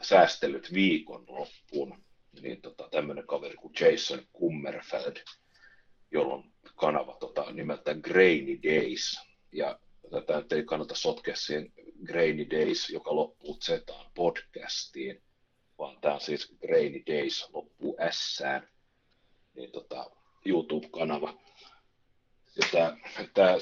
[0.00, 2.04] säästellyt viikon loppuun,
[2.42, 5.16] niin tota, tämmöinen kaveri kuin Jason Kummerfeld,
[6.10, 6.44] jolla on
[6.76, 9.20] kanava tota, nimeltään Grainy Days.
[9.52, 11.72] Ja tätä ei kannata sotkea siihen
[12.04, 15.22] Grainy Days, joka loppuu Zetaan podcastiin,
[15.78, 18.68] vaan tämä on siis Grainy Days loppuu Sään
[19.56, 20.10] niin tota,
[20.44, 21.34] YouTube-kanava.
[22.56, 22.96] Ja tämä,
[23.34, 23.56] tämä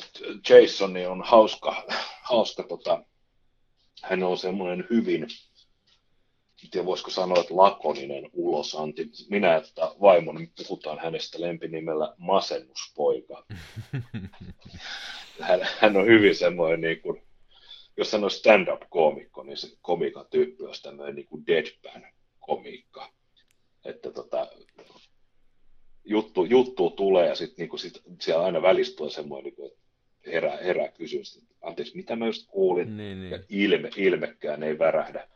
[0.49, 1.85] Jason niin on hauska,
[2.23, 3.05] hauska tota,
[4.03, 5.27] hän on semmoinen hyvin,
[6.65, 9.11] en tiedä voisiko sanoa, että lakoninen ulosanti.
[9.31, 13.45] Minä että vaimoni puhutaan hänestä lempinimellä masennuspoika.
[15.41, 17.23] Hän, hän on hyvin semmoinen, niin kuin,
[17.97, 23.13] jos sanoo stand-up-koomikko, niin se komikan tyyppi on tämmöinen niin kuin deadpan-komiikka.
[23.85, 24.49] Että tota,
[26.09, 29.79] juttu, juttu tulee ja sitten niinku sit siellä aina välistyy semmoinen, niinku, että
[30.27, 33.31] herää, herää kysymys, että anteeksi, mitä mä just kuulin, niin, niin.
[33.31, 35.29] ja ilme, ilmekään ei värähdä.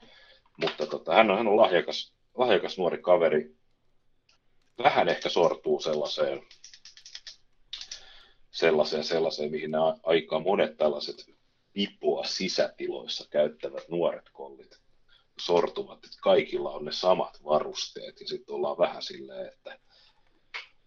[0.57, 3.55] Mutta tota, hän on, hän on lahjakas, lahjakas nuori kaveri,
[4.79, 6.43] vähän ehkä sortuu sellaiseen,
[8.51, 11.27] sellaiseen, sellaiseen mihin nämä aika monet tällaiset
[11.75, 14.79] vipua sisätiloissa käyttävät nuoret kollit
[15.41, 19.79] sortuvat, että kaikilla on ne samat varusteet ja sitten ollaan vähän silleen, että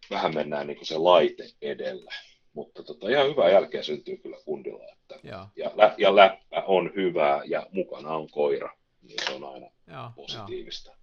[0.10, 2.12] vähän mennään niin kuin se laite edellä.
[2.54, 4.84] Mutta tota, ihan hyvää jälkeä syntyy kyllä kundilla.
[4.94, 5.48] Että, ja.
[5.56, 8.70] Ja, lä, ja läppä on hyvää ja mukana on koira,
[9.02, 10.90] niin se on aina ja, positiivista.
[10.90, 10.96] Ja.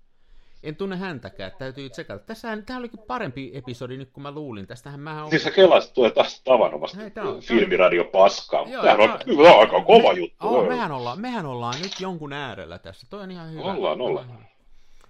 [0.63, 2.25] En tunne häntäkään, täytyy tsekata.
[2.25, 4.67] Tässähän, tämä olikin parempi episodi nyt kuin mä luulin.
[4.67, 5.31] Tästähän mä on...
[5.31, 6.99] Siis sä kelasit tulee taas tavanomasta
[7.41, 10.49] filmiradio paskaa, mutta tämähän on hyvä, aika kova me, juttu.
[10.49, 13.63] Oh, mehän, ollaan, mehän ollaan nyt jonkun äärellä tässä, toi on ihan hyvä.
[13.63, 14.49] Ollaan, ollaan.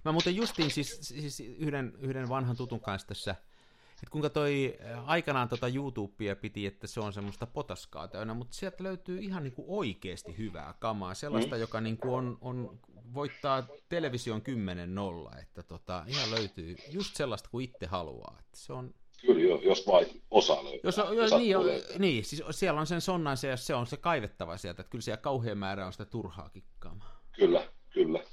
[0.05, 3.35] Mä muuten justiin siis, siis yhden, yhden vanhan tutun kanssa tässä
[4.03, 8.57] että kuinka toi äh, aikanaan tota YouTubea piti, että se on semmoista potaskaa täynnä, mutta
[8.57, 11.61] sieltä löytyy ihan niin kuin oikeasti hyvää kamaa, sellaista, mm.
[11.61, 12.79] joka niin kuin on, on,
[13.15, 14.43] voittaa television
[15.35, 18.37] 10-0, että tota, ihan löytyy just sellaista kuin itse haluaa.
[18.41, 20.81] Että se on, Kyllä, jos vain osa löytää.
[20.83, 24.57] Jos, on, jo, niin, niin, siis siellä on sen sonnan se, se on se kaivettava
[24.57, 27.23] sieltä, että kyllä siellä kauhean määrä on sitä turhaa kikkaamaa.
[27.33, 28.25] Kyllä, kyllä.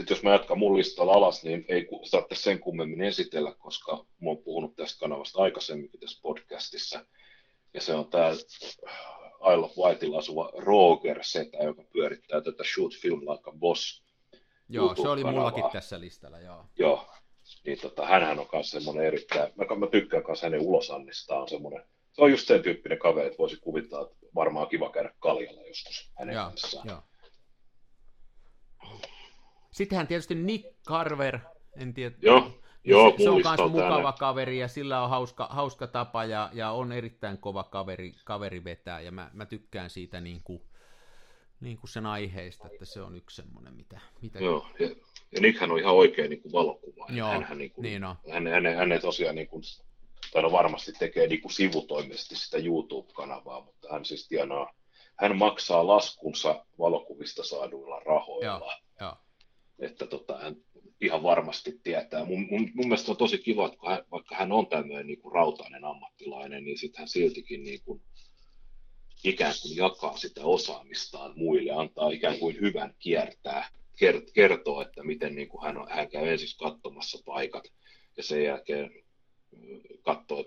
[0.00, 4.30] Sitten jos mä jatkan mun listalla alas, niin ei tarvitse sen kummemmin esitellä, koska mä
[4.30, 7.06] oon puhunut tästä kanavasta aikaisemminkin tässä podcastissa.
[7.74, 13.20] Ja se on tämä Isle of Whiteilla asuva Roger Setä, joka pyörittää tätä Shoot Film
[13.20, 14.04] Like a Boss
[14.68, 16.64] Joo, se oli mullakin tässä listalla, joo.
[16.78, 17.06] Joo,
[17.66, 22.22] niin tota, hänhän on myös semmoinen erittäin, mä, mä tykkään myös hänen ulosannistaan, semmoinen, se
[22.22, 26.34] on just sen tyyppinen kaveri, että voisi kuvitella, että varmaan kiva käydä kaljalla joskus hänen
[26.34, 26.88] Joo, kanssaan.
[26.88, 27.02] joo.
[29.70, 31.38] Sittenhän tietysti Nick Carver,
[31.76, 32.14] en tiedä.
[32.22, 32.52] Joo,
[32.84, 36.70] joo, se, se on myös mukava kaveri ja sillä on hauska, hauska tapa ja, ja
[36.70, 40.62] on erittäin kova kaveri, kaveri vetää ja mä, mä tykkään siitä niin kuin,
[41.60, 44.00] niin kuin sen aiheista, että se on yksi semmoinen, mitä...
[44.22, 44.88] mitä Joo, ja,
[45.32, 47.06] ja Nickhän on ihan oikea niin kuin valokuva.
[47.08, 48.16] Joo, hänhän, niin kuin, niin on.
[48.32, 49.62] hän, hän, hän tosiaan niin kuin,
[50.32, 54.74] tai no varmasti tekee niin kuin sivutoimisesti sitä YouTube-kanavaa, mutta hän siis tienaa,
[55.16, 58.46] hän maksaa laskunsa valokuvista saaduilla rahoilla.
[58.46, 59.16] Joo, joo.
[59.80, 60.56] Että tota, hän
[61.00, 62.24] ihan varmasti tietää.
[62.24, 65.34] Mun, mun, mun mielestä on tosi kiva, että hän, vaikka hän on tämmöinen niin kuin
[65.34, 68.02] rautainen ammattilainen, niin sitten hän siltikin niin kuin,
[69.24, 75.34] ikään kuin jakaa sitä osaamistaan muille, antaa ikään kuin hyvän kiertää, kert- kertoo, että miten
[75.34, 77.64] niin kuin hän, on, hän käy ensin katsomassa paikat
[78.16, 78.90] ja sen jälkeen
[80.02, 80.44] katsoo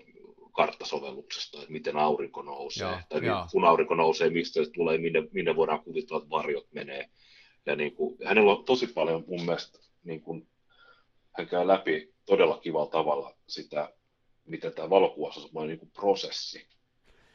[0.52, 3.46] karttasovelluksesta, että miten aurinko nousee, Joo, tai joo.
[3.52, 7.10] kun aurinko nousee, mistä se tulee, minne, minne voidaan kuvitella, että varjot menee.
[7.66, 10.48] Ja niin kuin, hänellä on tosi paljon mun mielestä, niin kuin,
[11.32, 13.92] hän käy läpi todella kivalla tavalla sitä,
[14.46, 16.66] miten tämä valokuvaus on niin kuin prosessi.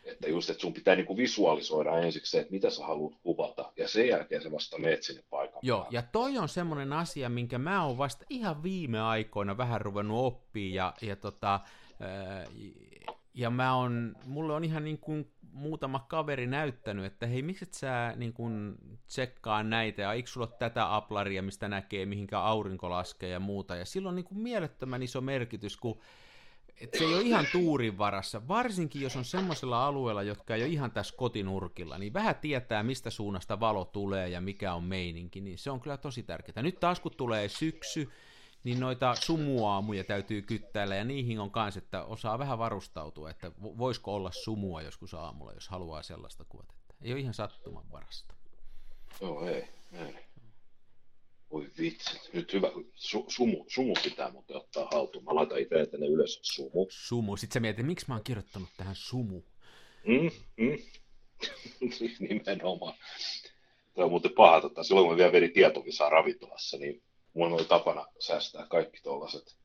[0.05, 3.71] Että just, että sun pitää niin kuin visualisoida ensiksi se, että mitä sä haluat kuvata,
[3.77, 5.95] ja sen jälkeen sä vasta meet sinne paikan Joo, päälle.
[5.95, 10.75] ja toi on semmoinen asia, minkä mä oon vasta ihan viime aikoina vähän ruvennut oppia,
[10.75, 11.59] ja, ja, tota,
[13.33, 17.73] ja mä on, mulle on ihan niin kuin muutama kaveri näyttänyt, että hei, miksi et
[17.73, 18.75] sä niin kuin
[19.07, 23.75] tsekkaa näitä, ja eikö sulla ole tätä aplaria, mistä näkee, mihinkä aurinko laskee ja muuta,
[23.75, 25.99] ja sillä on niin kuin mielettömän iso merkitys, kun
[26.81, 30.69] et se ei ole ihan tuurin varassa, varsinkin jos on semmoisella alueella, jotka ei ole
[30.69, 35.57] ihan tässä kotinurkilla, niin vähän tietää, mistä suunnasta valo tulee ja mikä on meininki, niin
[35.57, 36.63] se on kyllä tosi tärkeää.
[36.63, 38.09] Nyt taas kun tulee syksy,
[38.63, 43.77] niin noita sumuaamuja täytyy kyttäillä, ja niihin on kans, että osaa vähän varustautua, että vo-
[43.77, 46.73] voisiko olla sumua joskus aamulla, jos haluaa sellaista kuvata.
[47.01, 48.33] Ei ole ihan sattuman varasta.
[49.21, 50.15] Joo, ei, ei.
[51.51, 55.25] Voi vitsi, nyt hyvä, su, sumu, sumu pitää muuten ottaa haltuun.
[55.25, 56.87] Mä laitan itse tänne ylös sumu.
[56.89, 57.37] Sumu.
[57.37, 59.41] Sitten sä mietit, miksi mä oon kirjoittanut tähän sumu.
[60.07, 60.77] Mm, mm.
[62.29, 62.93] Nimenomaan.
[63.93, 67.65] Tämä on muuten paha, tota, silloin kun mä vielä vedin tietovisaa ravintolassa, niin mulla oli
[67.65, 69.55] tapana säästää kaikki tuollaiset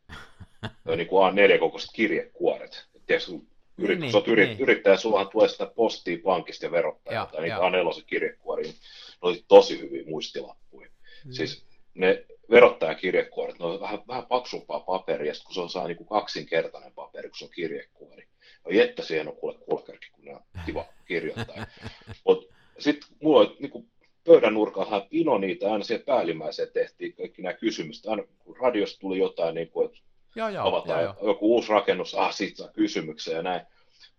[0.97, 2.87] niin kuin A4-kokoiset kirjekuoret.
[3.07, 3.47] Tiedätkö, kun
[3.79, 4.61] yrit, Niin, niin, yrit, niin.
[4.61, 7.71] yrittäjä, sullahan tulee sitä postia pankista ja verottajalta, ja niitä joo.
[7.71, 8.75] A4 kirjekuoria, ne
[9.21, 10.89] oli tosi hyviä muistilappuja.
[11.31, 15.97] Siis ne verottajakirjekuoret, ne on vähän, vähän paksumpaa paperia, ja kun se on saa niin
[15.97, 18.29] kuin kaksinkertainen paperi, kun se on kirjekuori.
[18.65, 21.67] No jettä siihen on kuule kulkerki, kun ne on kiva kirjoittaa.
[22.27, 23.91] Mutta sitten mulla oli niin kuin
[24.25, 28.07] pöydän nurkalla pino niitä, aina siihen päällimmäiseen tehtiin kaikki nämä kysymykset.
[28.07, 29.99] Aina kun radiosta tuli jotain, niin kuin, että
[30.37, 31.29] Joo, joo, avataan joo, joo.
[31.29, 33.67] joku uusi rakennus, ah, siitä saa kysymyksiä ja näin.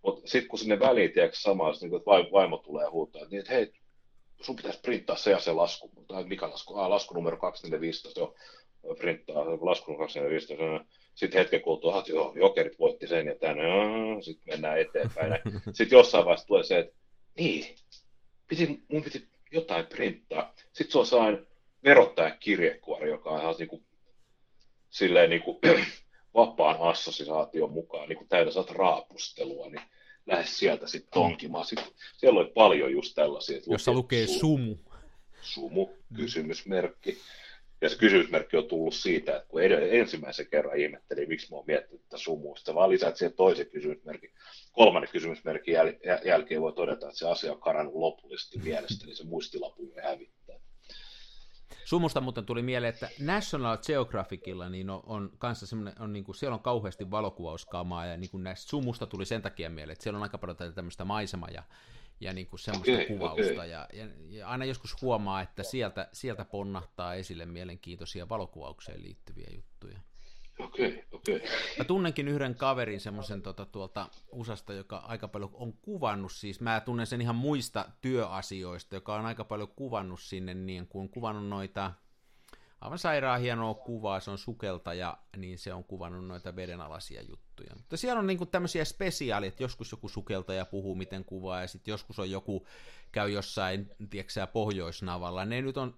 [0.01, 3.31] Mutta sitten kun sinne väliin, tiedätkö, samaa, niin kuin, että vai- vaimo tulee huutaa, että,
[3.31, 3.73] niin, että hei,
[4.41, 5.91] sun pitäisi printtaa se ja se lasku.
[6.07, 6.75] Tai mikä lasku?
[6.75, 8.35] Ah, lasku numero 2415, joo,
[8.95, 10.95] printtaa lasku numero 2415.
[11.15, 13.63] Sitten hetken kuluttua, että joo, jokerit voitti sen ja tänne,
[14.21, 15.33] sitten mennään eteenpäin.
[15.73, 16.95] Sitten jossain vaiheessa tulee se, että
[17.37, 17.75] niin,
[18.47, 20.53] piti, mun piti jotain printtaa.
[20.73, 21.47] Sitten se on sain
[21.83, 23.83] verottaja kirjekuori, joka on ihan niin kuin,
[24.89, 25.57] silleen niin kuin,
[26.35, 29.81] vapaan assosiaation mukaan niin kuin täynnä saat raapustelua, niin
[30.25, 31.65] lähde sieltä sitten tonkimaan.
[31.65, 31.87] Sitten,
[32.17, 33.59] siellä oli paljon just tällaisia.
[33.67, 34.75] Jossa lukee su- sumu.
[35.41, 37.17] sumu, kysymysmerkki.
[37.81, 42.01] Ja se kysymysmerkki on tullut siitä, että kun ensimmäisen kerran ihmettelin, miksi mä oon miettinyt
[42.03, 44.31] tätä sumua, sitten vaan lisäät siihen toisen kysymysmerkin.
[44.71, 49.15] Kolmannen kysymysmerkin jäl- jä- jälkeen voi todeta, että se asia on karannut lopullisesti mielestä, niin
[49.15, 50.55] se muistilappu voi hävittää.
[51.85, 56.55] Sumusta muuten tuli mieleen, että National Geographicilla niin on, on kanssa on niin kuin, siellä
[56.55, 60.23] on kauheasti valokuvauskamaa ja niin kuin näistä sumusta tuli sen takia mieleen, että siellä on
[60.23, 61.63] aika paljon tämmöistä maisema ja,
[62.19, 63.69] ja niin kuin semmoista Okei, kuvausta okei.
[63.69, 69.99] ja, ja, ja, aina joskus huomaa, että sieltä, sieltä ponnahtaa esille mielenkiintoisia valokuvaukseen liittyviä juttuja.
[70.59, 71.41] Okei, okei.
[71.77, 76.81] Mä tunnenkin yhden kaverin semmoisen tota, tuolta USAsta, joka aika paljon on kuvannut, siis mä
[76.81, 81.93] tunnen sen ihan muista työasioista, joka on aika paljon kuvannut sinne, niin kuin kuvannut noita,
[82.85, 87.75] aivan sairaan hienoa kuvaa, se on sukeltaja, niin se on kuvannut noita vedenalaisia juttuja.
[87.75, 91.91] Mutta siellä on niinku tämmöisiä spesiaaleja, että joskus joku sukeltaja puhuu, miten kuvaa, ja sitten
[91.91, 92.67] joskus on joku,
[93.11, 95.45] käy jossain, tiedätkö pohjoisnavalla.
[95.45, 95.95] Ne nyt on,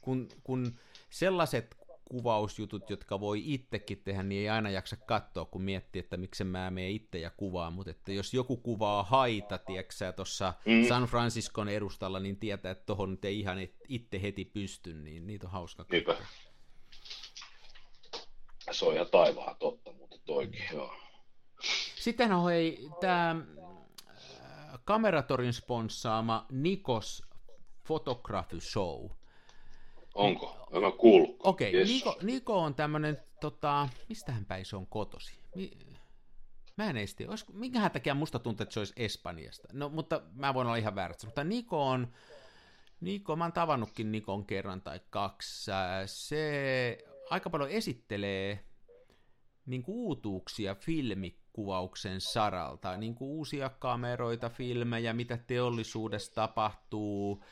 [0.00, 0.78] kun, kun
[1.10, 1.76] sellaiset
[2.10, 6.70] kuvausjutut, jotka voi itsekin tehdä, niin ei aina jaksa katsoa, kun miettii, että miksi mä
[6.70, 10.88] mene itse ja kuvaa, mutta että jos joku kuvaa haita, tiedätkö tuossa Mm.
[10.88, 15.46] San Franciscon edustalla, niin tietää, että tohon nyt ei ihan itse heti pysty, niin niitä
[15.46, 16.16] on hauska Niinpä.
[18.70, 20.94] se on ihan taivaan totta, mutta toikin, joo.
[21.96, 23.36] Sitten on hei, tämä
[24.84, 27.22] Kameratorin sponssaama Nikos
[27.86, 29.08] Photography Show.
[30.16, 30.56] Onko?
[30.80, 31.36] Mä kuullut.
[31.42, 31.88] Okei, okay, yes.
[31.88, 35.38] Niko, Niko on tämmöinen, tota, mistähän päin se on kotosi?
[35.54, 35.70] Mi-
[36.76, 39.68] Mä en esti, olisiko, minkähän takia musta tuntuu, että se olisi Espanjasta.
[39.72, 41.26] No, mutta mä voin olla ihan väärässä.
[41.26, 42.08] Mutta Niko on,
[43.00, 45.70] Niko, mä oon tavannutkin Nikon kerran tai kaksi.
[46.06, 46.98] Se
[47.30, 48.64] aika paljon esittelee
[49.66, 57.44] niin kuin uutuuksia filmikuvauksen saralta, niin kuin uusia kameroita, filmejä, mitä teollisuudessa tapahtuu,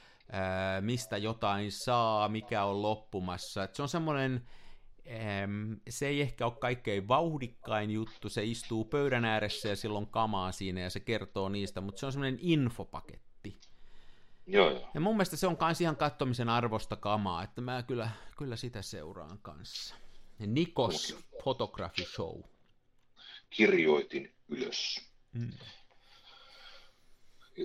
[0.80, 3.64] mistä jotain saa, mikä on loppumassa.
[3.64, 4.48] Et se on semmoinen,
[5.88, 10.80] se ei ehkä ole kaikkein vauhdikkain juttu, se istuu pöydän ääressä ja silloin kamaa siinä
[10.80, 13.60] ja se kertoo niistä, mutta se on semmoinen infopaketti.
[14.46, 14.90] Joo, joo.
[14.94, 18.82] Ja mun mielestä se on kans ihan kattomisen arvosta kamaa, että mä kyllä, kyllä sitä
[18.82, 19.94] seuraan kanssa.
[20.38, 22.40] Nikos Photography Show.
[23.50, 25.10] Kirjoitin ylös.
[25.32, 25.50] Mm.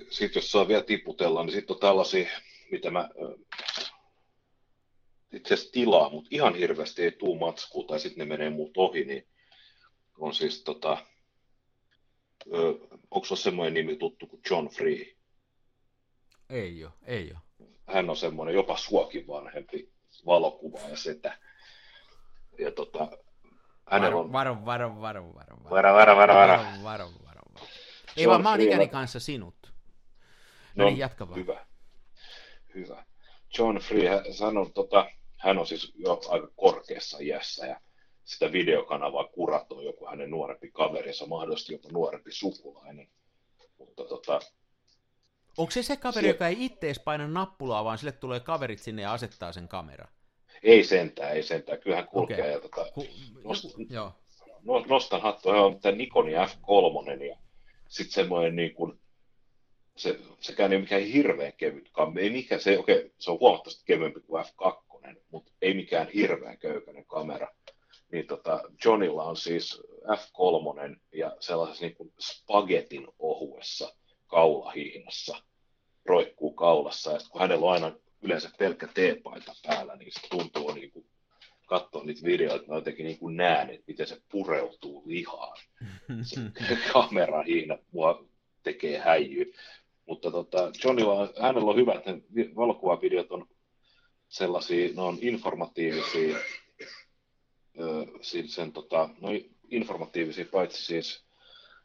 [0.09, 2.29] Sitten jos saa vielä tiputella, niin sitten on tällaisia,
[2.71, 3.09] mitä mä
[5.33, 9.05] itse asiassa tilaa, mutta ihan hirveästi ei tuu matskua tai sitten ne menee muut ohi,
[9.05, 9.27] niin
[10.17, 10.97] on siis tota,
[13.11, 15.15] onko se semmoinen nimi tuttu kuin John Free?
[16.49, 17.69] Ei ole, ei ole.
[17.87, 19.91] Hän on semmoinen jopa suokin vanhempi
[20.25, 21.37] valokuvaaja setä.
[22.59, 23.07] Ja tota,
[23.91, 24.31] hänellä on...
[24.31, 25.69] Varo, varo, varo, varo, varo.
[25.69, 26.53] Varo, varo, varo, varo.
[26.53, 27.67] Varo, varo, varo, varo.
[28.17, 29.58] Ei vaan, mä oon ikäni kanssa sinut.
[30.79, 31.39] No, no niin, jatka vaan.
[31.39, 31.65] Hyvä.
[32.75, 33.05] Hyvä.
[33.57, 37.81] John Free sanoi, tota, hän on siis jo aika korkeassa iässä ja
[38.23, 43.07] sitä videokanavaa kuratoi joku hänen nuorempi kaverinsa, mahdollisesti jopa nuorempi sukulainen.
[43.77, 44.39] Mutta tota,
[45.57, 46.27] Onko se se kaveri, se...
[46.27, 50.07] joka ei itse paina nappulaa, vaan sille tulee kaverit sinne ja asettaa sen kamera?
[50.63, 51.79] Ei sentään, ei sentään.
[51.79, 52.39] Kyllähän kulkee.
[52.39, 52.51] Okay.
[52.51, 53.07] Ja tota, Ku...
[53.43, 53.65] nost...
[53.89, 54.11] Joo.
[54.87, 57.37] nostan hattua, on tämä Nikonin F3 ja
[57.87, 58.99] sitten semmoinen niin kuin,
[59.99, 62.23] se, sekään ei ole mikään hirveän kevyt kamera.
[62.23, 67.05] Ei mikään, se, okay, se on huomattavasti kevyempi kuin F2, mutta ei mikään hirveän köykäinen
[67.05, 67.47] kamera.
[68.11, 73.93] Niin tota, Johnilla on siis F3 ja sellaisessa niin kuin spagetin ohuessa
[74.27, 75.43] kaulahihnassa
[76.05, 77.11] roikkuu kaulassa.
[77.11, 81.05] Ja kun hänellä on aina yleensä pelkkä teepaita päällä, niin se tuntuu niin kuin
[81.65, 85.57] katsoa niitä videoita, mä jotenkin niin kuin näen, että miten se pureutuu lihaan.
[86.67, 88.25] Se kameran hihna mua
[88.63, 89.45] tekee häijyä.
[90.09, 92.11] Mutta tota, Johnilla, hänellä on hyvä, että
[92.55, 93.47] valokuvavideot on
[94.27, 96.37] sellaisia, ne on informatiivisia,
[98.21, 99.29] siis sen, tota, no
[99.69, 101.25] informatiivisia paitsi siis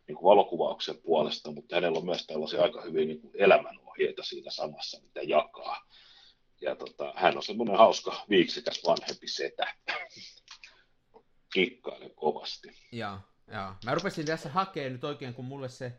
[0.09, 4.51] niin kuin valokuvauksen puolesta, mutta hänellä on myös tällaisia aika hyviä niin kuin elämänohjeita siinä
[4.51, 5.87] samassa, mitä jakaa.
[6.61, 9.75] Ja tota, hän on semmoinen hauska, viiksikäs vanhempi setä.
[11.53, 12.69] Kikkailen kovasti.
[12.93, 13.19] Joo,
[13.53, 13.73] joo.
[13.85, 15.93] Mä rupesin tässä hakemaan nyt oikein, kun mulle se,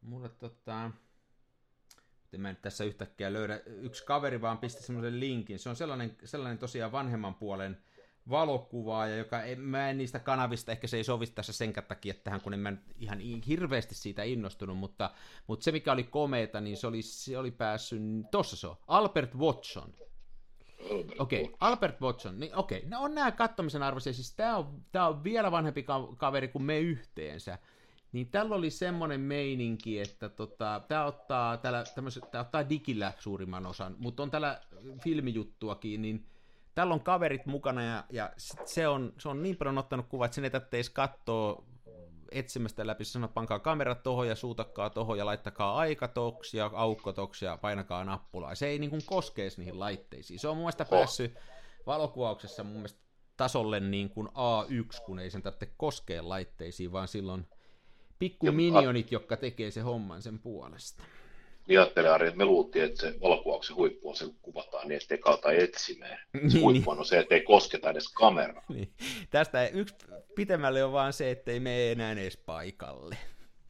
[0.00, 0.90] mulle tota,
[2.38, 6.58] mä en tässä yhtäkkiä löydä, yksi kaveri vaan pisti semmoisen linkin, se on sellainen, sellainen
[6.58, 7.78] tosiaan vanhemman puolen
[8.30, 12.40] valokuvaaja, joka ei, mä en niistä kanavista, ehkä se ei sovi tässä sen takia tähän,
[12.40, 15.10] kun en mä ihan hirveästi siitä innostunut, mutta,
[15.46, 19.34] mutta se mikä oli komeeta, niin se oli, se oli päässyt, tossa se on, Albert
[19.34, 19.94] Watson.
[21.18, 24.82] Okei, okay, Albert Watson, niin okei, okay, ne on nämä kattomisen arvoisia, siis tämä on,
[25.06, 27.58] on vielä vanhempi kaveri kuin me yhteensä,
[28.14, 31.84] niin tällä oli semmoinen meininki, että tota, tämä ottaa, täällä,
[32.30, 34.60] tää ottaa digillä suurimman osan, mutta on täällä
[35.04, 36.26] filmijuttuakin, niin
[36.74, 38.32] tällä on kaverit mukana ja, ja
[38.64, 41.64] se, on, se on niin paljon ottanut kuva, että sen ei tarvitse katsoa
[42.32, 47.56] etsimästä läpi, sanoo, pankaa kamerat tohon ja suutakkaa tohon ja laittakaa aikatoksi ja aukkotoksi ja
[47.56, 48.54] painakaa nappulaa.
[48.54, 50.40] Se ei niin kuin koskeisi niihin laitteisiin.
[50.40, 51.34] Se on mun mielestä päässyt
[51.86, 53.00] valokuvauksessa mun mielestä
[53.36, 57.46] tasolle niin kuin A1, kun ei sen tarvitse koskea laitteisiin, vaan silloin
[58.18, 61.02] pikku minionit, jotka tekee se homman sen puolesta.
[61.68, 65.00] Niin ajattelen Ari, että me luultiin, että se valokuvauksen huippu on se, kun kuvataan niin,
[65.02, 66.18] ettei kautta etsimään.
[66.32, 68.64] Niin, se huippu on se, ettei kosketa edes kameraa.
[68.68, 68.92] Niin.
[69.30, 69.94] Tästä yksi
[70.34, 73.16] pitemmälle on vaan se, ettei me enää edes paikalle.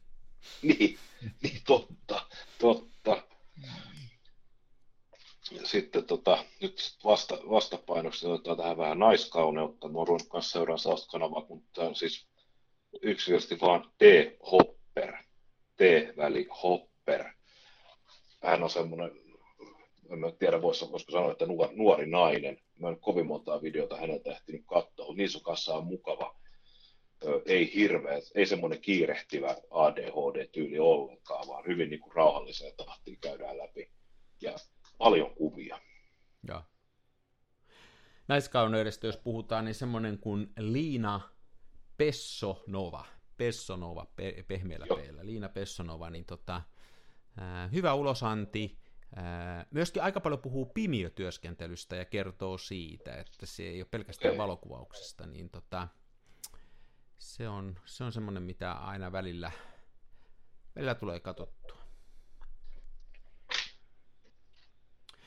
[0.61, 0.97] niin,
[1.43, 2.21] niin, totta,
[2.59, 3.23] totta.
[5.51, 9.89] Ja sitten tota, nyt vasta, vastapainoksi otetaan tähän vähän naiskauneutta.
[9.89, 12.27] Mä oon kanssa seuraan sellaista kanavaa, mutta tämä on siis
[13.01, 15.13] yksinkertaisesti vaan T-Hopper.
[15.77, 16.95] T-väli Hopper
[18.45, 19.11] hän on semmoinen,
[20.09, 22.57] en tiedä voisiko sanoa, että nuori nainen.
[22.79, 26.35] Mä en kovin montaa videota häneltä ehtinyt katsoa, mutta niissä kanssa on mukava.
[27.45, 33.91] Ei hirveä, ei semmoinen kiirehtivä ADHD-tyyli ollenkaan, vaan hyvin niin kuin rauhalliseen tahtiin käydään läpi.
[34.41, 34.55] Ja
[34.97, 35.79] paljon kuvia.
[36.47, 36.61] Joo.
[38.27, 41.21] Naiskauneudesta, jos puhutaan, niin semmoinen kuin Liina
[41.97, 43.05] Pessonova,
[43.37, 46.61] Pessonova pe- pehmeällä peillä, Liina Pessonova, niin tota,
[47.37, 48.79] ää, hyvä ulosanti,
[49.15, 55.25] ää, myöskin aika paljon puhuu pimiötyöskentelystä ja kertoo siitä, että se ei ole pelkästään valokuvauksesta,
[55.25, 55.87] niin tota,
[57.17, 59.51] se on, se on semmoinen, mitä aina välillä,
[60.75, 61.85] välillä tulee katsottua.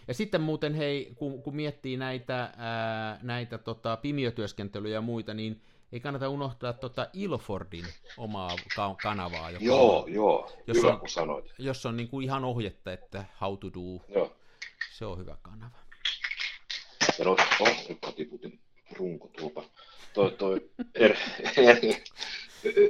[0.09, 5.62] Ja sitten muuten hei, kun, kun miettii näitä, ää, näitä tota, pimiötyöskentelyjä ja muita, niin
[5.93, 7.84] ei kannata unohtaa tota Ilfordin
[8.16, 9.51] omaa ka- kanavaa.
[9.51, 11.55] Joka joo, on, joo, jos hyvä on, kun sanoit.
[11.59, 14.36] Jos on niin kuin ihan ohjetta, että how to do, joo.
[14.93, 15.78] se on hyvä kanava.
[17.18, 18.61] Ja no, oh, nyt tiputin
[18.93, 19.64] runkotulpa.
[20.14, 21.16] Toi, toi er,
[21.57, 21.76] er,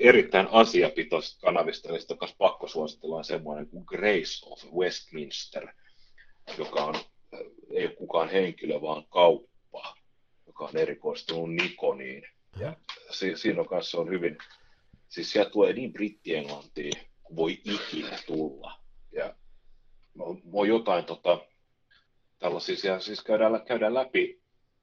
[0.00, 5.68] erittäin asiapitoisista kanavista, niin sitten pakko suositella semmoinen kuin Grace of Westminster,
[6.58, 6.94] joka on,
[7.70, 9.96] ei ole kukaan henkilö, vaan kauppa,
[10.46, 12.37] joka on erikoistunut Nikoniin.
[12.56, 12.76] Ja
[13.10, 14.38] si, siinä on kanssa on hyvin,
[15.08, 16.92] siis sieltä tulee niin brittienglantia
[17.22, 18.80] kuin voi ikinä tulla.
[19.12, 19.34] Ja
[20.52, 21.38] voi jotain tota,
[22.38, 24.42] tällaisia, siis käydään, käydään läpi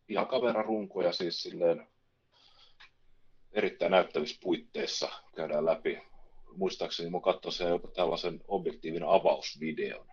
[0.10, 1.88] ihan kamerarunkoja siis silleen
[3.52, 6.00] erittäin näyttävissä puitteissa käydään läpi.
[6.58, 10.08] Muistaakseni mun katsoin jopa tällaisen objektiivin avausvideon,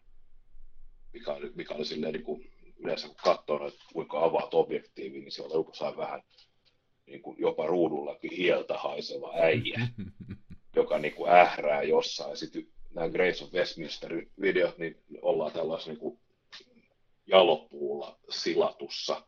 [1.13, 5.33] mikä oli, mikä oli silleen niin kuin, yleensä kun katsoo, että kuinka avaat objektiivin, niin
[5.33, 6.23] siellä joku sai vähän
[7.07, 9.81] niin kuin jopa ruudullakin hieltä haiseva äijä,
[10.77, 12.37] joka niin kuin ährää jossain.
[12.37, 16.19] Sitten nämä Grace of Westminster videot, niin ollaan tällaisessa niin kuin
[17.27, 19.27] jalopuulla silatussa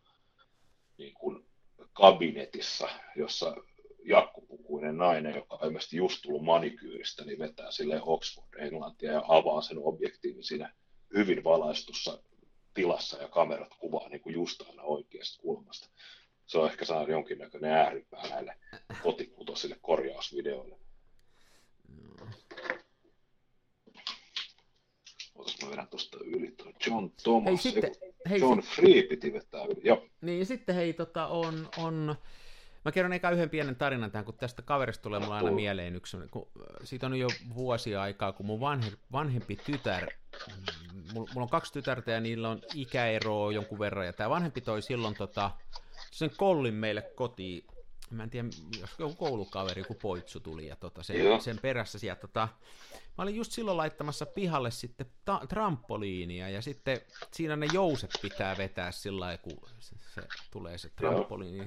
[0.99, 1.47] niin kuin
[1.93, 3.57] kabinetissa, jossa
[4.05, 9.63] jakkupukuinen nainen, joka on ilmeisesti just tullut manikyyristä, niin vetää sille Oxford Englantia ja avaa
[9.63, 10.75] sen objektiivin siinä
[11.15, 12.23] hyvin valaistussa
[12.75, 15.89] tilassa ja kamerat kuvaa niin kuin just aina oikeasta kulmasta.
[16.47, 18.57] Se on ehkä saanut jonkinnäköinen ääripää näille
[19.03, 20.77] kotikutoisille korjausvideoille.
[25.35, 27.47] Otas mä vedän tuosta yli tuo John Thomas.
[27.47, 27.93] Hei, sitten,
[28.31, 28.73] hei, John sit...
[28.73, 29.81] Free piti vetää yli.
[29.85, 30.07] Joo.
[30.21, 32.17] Niin, sitten hei, tota, on, on
[32.85, 36.17] Mä kerron eka yhden pienen tarinan tähän, kun tästä kaverista tulee mulla aina mieleen yksi,
[36.31, 36.49] kun
[36.83, 40.07] siitä on jo vuosia aikaa, kun mun vanhe, vanhempi tytär,
[41.13, 45.15] mulla on kaksi tytärtä ja niillä on ikäeroa jonkun verran, ja tämä vanhempi toi silloin
[45.15, 45.51] tota,
[46.15, 47.67] sen kollin meille kotiin,
[48.11, 48.49] mä en tiedä,
[48.81, 52.49] jos joku koulukaveri, joku poitsu tuli, ja tota, sen, sen perässä sieltä, tota,
[53.19, 57.01] mä olin just silloin laittamassa pihalle sitten ta- trampoliinia, ja sitten
[57.33, 61.59] siinä ne jouset pitää vetää sillä lailla, kun se, se tulee se trampoliini.
[61.59, 61.67] Joo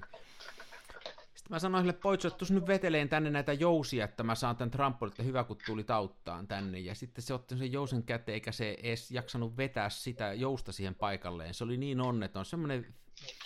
[1.36, 4.72] sitten mä sanoin sille poitsu, että nyt veteleen tänne näitä jousia, että mä saan tämän
[4.72, 6.80] trampolin, että hyvä kun tuli tauttaan tänne.
[6.80, 10.96] Ja sitten se otti sen jousen käteen, eikä se edes jaksanut vetää sitä jousta siihen
[10.96, 11.54] paikalleen.
[11.54, 12.96] Se oli niin onneton, semmoinen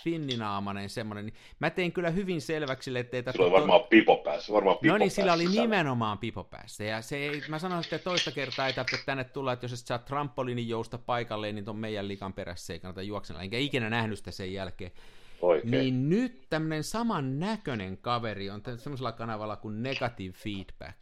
[0.04, 1.26] finninaamainen semmoinen.
[1.26, 3.32] Niin mä tein kyllä hyvin selväksi sille, että...
[3.32, 5.62] Sillä oli varmaan pipo päässä, varmaan pipo No niin, sillä oli sisällä.
[5.62, 6.84] nimenomaan pipo päässä.
[6.84, 9.86] Ja se ei, mä sanoin, että toista kertaa ei tarvitse tänne tulla, että jos et
[9.86, 13.42] saa trampoliinin jousta paikalleen, niin ton meidän likan perässä ei kannata juoksella.
[13.42, 14.92] Enkä ikinä nähnyt sitä sen jälkeen.
[15.42, 15.70] Oikein.
[15.70, 20.98] Niin nyt tämmöinen saman näköinen kaveri on semmoisella kanavalla kuin Negative Feedback.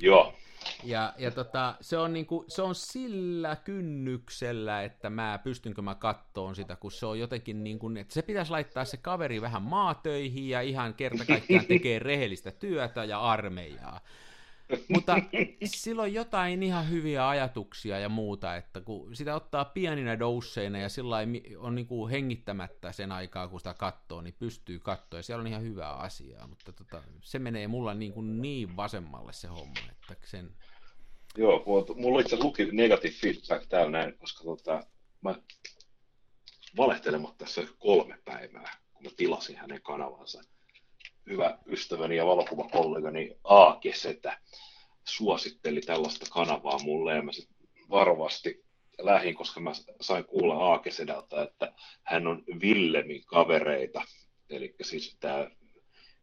[0.00, 0.34] Joo.
[0.84, 6.56] Ja, ja tota, se, on niinku, se on sillä kynnyksellä, että mä pystynkö mä kattoon
[6.56, 10.48] sitä, kun se on jotenkin niin kuin, että se pitäisi laittaa se kaveri vähän maatöihin
[10.48, 14.00] ja ihan kerta kaikkiaan tekee rehellistä työtä ja armeijaa.
[14.88, 15.16] Mutta
[15.64, 20.88] sillä on jotain ihan hyviä ajatuksia ja muuta, että kun sitä ottaa pieninä dousseina ja
[20.88, 21.16] sillä
[21.58, 25.18] on niin kuin hengittämättä sen aikaa, kun sitä katsoo, niin pystyy katsoa.
[25.18, 29.32] Ja siellä on ihan hyvää asiaa, mutta tota, se menee mulla niin, kuin niin vasemmalle
[29.32, 30.50] se homma, että sen...
[31.36, 31.64] Joo,
[31.96, 34.86] mulla itse luki negative feedback täällä näin, koska tota,
[35.20, 35.34] mä
[36.76, 40.42] valehtelematta tässä kolme päivää, kun mä tilasin hänen kanavansa
[41.26, 44.38] hyvä ystäväni ja valokuvakollegani Aake Setä
[45.04, 47.56] suositteli tällaista kanavaa mulle ja mä sitten
[47.90, 48.64] varovasti
[48.98, 54.02] lähin, koska mä sain kuulla Aake Sedältä, että hän on Villemin kavereita,
[54.50, 55.50] eli siis tämä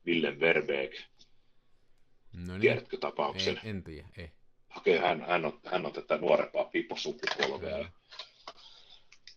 [0.06, 0.92] Willem Verbeek,
[2.34, 2.62] no niin.
[2.62, 3.60] tiedätkö tapauksen?
[3.64, 4.32] Ei, en tiedä, ei.
[4.78, 7.92] Okei, hän, hän, on, hän on tätä nuorempaa piposukupolvea.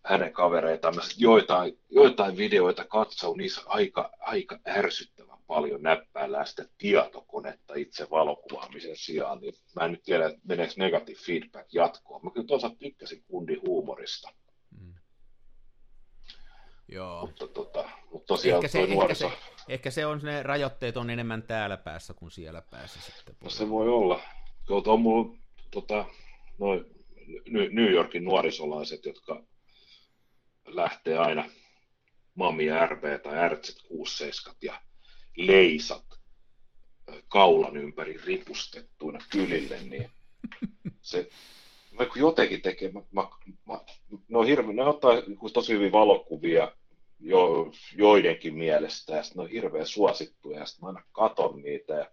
[0.04, 7.74] Hänen kavereitaan, mä joitain, joitain videoita katsoin, niissä aika, aika ärsyttävä paljon näppäillään sitä tietokonetta
[7.74, 12.24] itse valokuvaamisen sijaan, niin mä en nyt tiedä, että meneekö negative feedback jatkoon.
[12.24, 14.28] Mä kyllä toisaalta tykkäsin kundin huumorista.
[14.80, 14.94] Mm.
[16.88, 17.26] Joo.
[17.26, 19.30] Mutta, tota, mutta tosiaan ehkä se, ehkä, se,
[19.68, 23.36] ehkä se on, ne rajoitteet on enemmän täällä päässä kuin siellä päässä sitten.
[23.40, 24.20] No se voi olla.
[24.66, 25.36] Tuota, on mulla
[25.70, 26.05] tota,
[26.59, 26.84] noin
[27.50, 29.42] New Yorkin nuorisolaiset, jotka
[30.66, 31.44] lähtee aina
[32.34, 34.80] Mami RV tai RZ67 ja
[35.37, 36.05] leisat
[37.28, 40.11] kaulan ympäri ripustettuina kylille, niin
[41.01, 41.28] se
[41.93, 43.28] mä jotenkin tekee, mä, mä,
[43.66, 43.80] mä,
[44.28, 45.12] ne on hirveän, ne ottaa
[45.53, 46.72] tosi hyvin valokuvia
[47.20, 52.11] jo, joidenkin mielestä, ja ne on hirveän suosittuja, ja sitten mä aina katon niitä, ja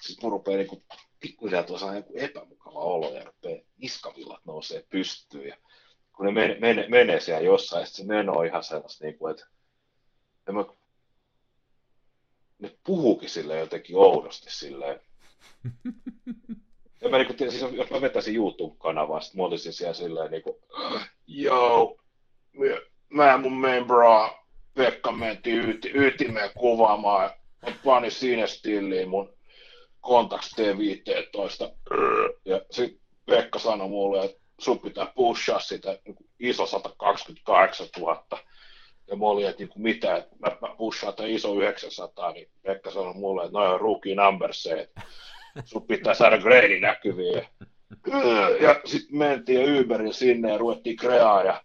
[0.00, 0.82] sitten mun rupeaa niin
[1.20, 5.56] pikkuhiljaa tuossa joku epämukava olo, ja rupeaa niskavillat nousee pystyyn, ja
[6.16, 9.18] kun ne menee, menee, menee siellä jossain, ja sitten se meno on ihan sellaista, niin
[9.18, 9.46] kuin, että
[10.52, 10.64] mä,
[12.58, 15.00] ne puhuukin sille jotenkin oudosti silleen.
[17.00, 20.42] Ja mä, niin kuin, siis jos mä vetäisin YouTube-kanavaa, sitten mä olisin siellä silleen niin
[20.42, 20.56] kuin,
[21.26, 21.98] joo,
[23.08, 24.44] mä ja mun main bra,
[24.74, 27.30] Pekka mentiin yti, ytimeen kuvaamaan,
[27.62, 29.36] mä panin sinne stilliin mun
[30.02, 31.74] Contax T15,
[32.44, 38.26] ja sitten Pekka sanoi mulle, että sun pitää pushaa sitä niin iso 128 000,
[39.08, 42.90] ja mä olin, että niin mitä, että mä, mä pushaan tämän iso 900, niin Pekka
[42.90, 45.02] sanoi mulle, että noin on rookie number se, että
[45.64, 47.46] sun pitää saada grade näkyviin.
[48.60, 51.62] Ja sitten mentiin Uberin sinne ja ruvettiin kreaa ja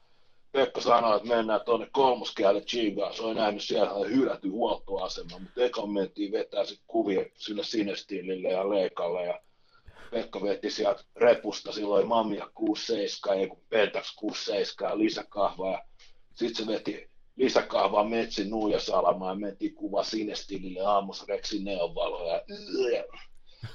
[0.51, 3.13] Pekka sanoi, että mennään tuonne kolmoskäälle Chigaan.
[3.13, 8.69] Se oli nähnyt siellä hylätty huoltoasema, mutta eka mentiin vetää sitten kuvia sille Sinestilille ja
[8.69, 9.41] Leikalle ja
[10.11, 15.81] Pekka veti sieltä repusta silloin Mamia 67 ja Pentax 67 ja lisäkahvaa.
[16.33, 17.10] Sitten se veti
[17.41, 22.41] lisäkahvaa Metsin Nuijasalamaan ja mentiin kuva Sinestilille aamussa Rexin neonvaloja.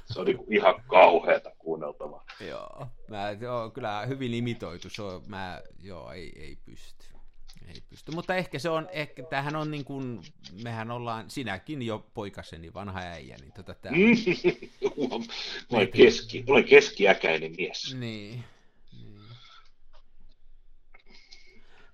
[0.04, 2.24] Se on niinku ihan kauheata kuunneltavaa.
[2.48, 7.06] Joo, mä, joo, kyllä hyvin limitoitu, se on, mä, joo, ei, ei pysty.
[7.68, 10.20] Ei pysty, mutta ehkä se on, ehkä, tämähän on niin kuin,
[10.62, 13.92] mehän ollaan, sinäkin jo poikaseni vanha äijä, niin tota tää...
[15.72, 17.94] olen, keski, olen keskiäkäinen mies.
[17.94, 18.44] Niin,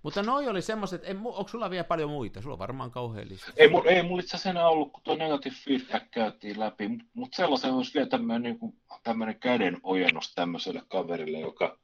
[0.03, 2.43] Mutta noi oli semmoiset, onko sulla vielä paljon muita?
[2.43, 3.53] Sulla on varmaan kauhean lista.
[3.57, 7.73] Ei, mulla, ei mulla itse asiassa ollut, kun tuo negative feedback käytiin läpi, mutta sellaisen
[7.73, 11.79] olisi vielä tämmöinen, niin kuin, tämmöinen käden ojennus tämmöiselle kaverille, joka,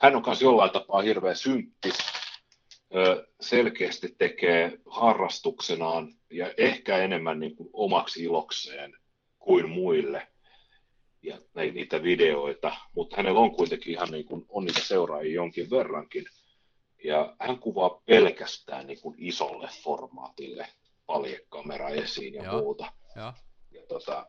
[0.00, 1.98] hän on kanssa jollain tapaa hirveän synppis,
[3.40, 8.96] selkeästi tekee harrastuksenaan ja ehkä enemmän niin kuin omaksi ilokseen
[9.38, 10.28] kuin muille
[11.22, 16.24] ja niitä videoita, mutta hänellä on kuitenkin ihan niin kuin, on niitä seuraajia jonkin verrankin,
[17.04, 20.68] ja hän kuvaa pelkästään niin kuin isolle formaatille
[21.06, 22.58] paljekamera esiin ja Joo.
[22.58, 22.92] muuta.
[23.16, 23.34] Ja.
[23.70, 24.26] Ja tota,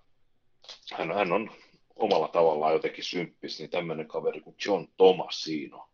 [0.93, 1.51] hän, hän on
[1.95, 5.89] omalla tavallaan jotenkin symppis, niin tämmöinen kaveri kuin John Tomasino.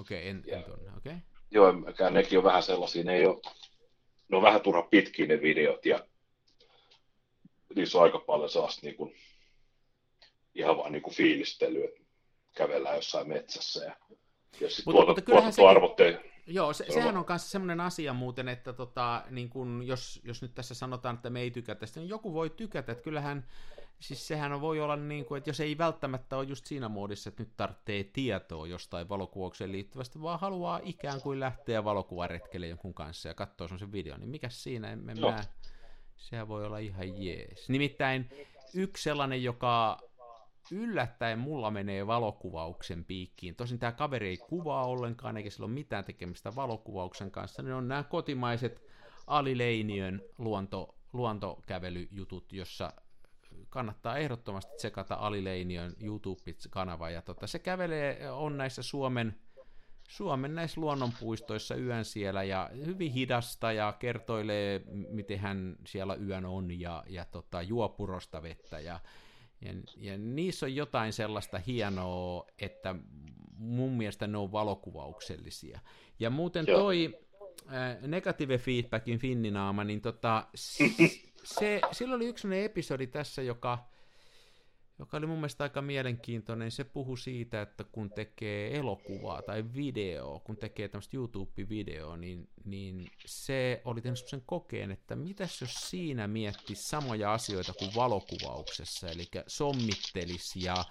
[0.00, 1.12] Okei, okay, en, en tunne, okei.
[1.12, 1.16] Okay.
[1.50, 1.72] Joo,
[2.10, 3.40] nekin on vähän sellaisia, ne ei ole,
[4.28, 6.06] ne on vähän turha pitkiä ne videot, ja
[7.74, 9.14] niissä on aika paljon sellaista niin kuin,
[10.54, 11.88] ihan vaan niin kuin fiilistelyä,
[12.56, 13.96] kävellään jossain metsässä ja
[14.60, 19.22] mutta, tuota, mutta kyllähän sekin, Joo, se, sehän on myös semmoinen asia muuten, että tota,
[19.30, 22.50] niin kun, jos, jos nyt tässä sanotaan, että me ei tykätä sitä, niin joku voi
[22.50, 23.46] tykätä, että kyllähän,
[24.00, 27.42] siis sehän voi olla niin kuin, että jos ei välttämättä ole just siinä muodissa, että
[27.42, 33.34] nyt tarvitsee tietoa jostain valokuvaukseen liittyvästä, vaan haluaa ikään kuin lähteä valokuvaretkelle jonkun kanssa ja
[33.34, 35.44] katsoa sen videon, niin mikä siinä, en, en mä,
[36.16, 37.68] sehän voi olla ihan jees.
[37.68, 38.30] Nimittäin
[38.74, 39.98] yksi sellainen, joka
[40.72, 43.56] yllättäen mulla menee valokuvauksen piikkiin.
[43.56, 47.62] Tosin tämä kaveri ei kuvaa ollenkaan, eikä sillä ole mitään tekemistä valokuvauksen kanssa.
[47.62, 48.82] Ne on nämä kotimaiset
[49.26, 52.92] Alileiniön luonto, luontokävelyjutut, jossa
[53.68, 57.10] kannattaa ehdottomasti tsekata Alileiniön YouTube-kanava.
[57.10, 59.40] Ja tota, se kävelee, on näissä Suomen,
[60.08, 66.80] Suomen näissä luonnonpuistoissa yön siellä ja hyvin hidasta ja kertoilee, miten hän siellä yön on
[66.80, 69.00] ja, ja tota, juo purosta vettä ja
[69.60, 72.94] ja, ja niissä on jotain sellaista hienoa, että
[73.56, 75.80] mun mielestä ne on valokuvauksellisia.
[76.18, 76.80] Ja muuten Joo.
[76.80, 77.18] toi
[77.72, 80.46] äh, negative feedbackin finninaama, niin tota,
[81.58, 83.93] se, silloin oli yksi episodi tässä, joka
[84.98, 86.70] joka oli mun mielestä aika mielenkiintoinen.
[86.70, 93.10] Se puhui siitä, että kun tekee elokuvaa tai videoa, kun tekee tämmöistä YouTube-videoa, niin, niin
[93.26, 99.28] se oli tehnyt sen kokeen, että mitäs jos siinä miettisi samoja asioita kuin valokuvauksessa, eli
[99.46, 100.84] sommittelisi ja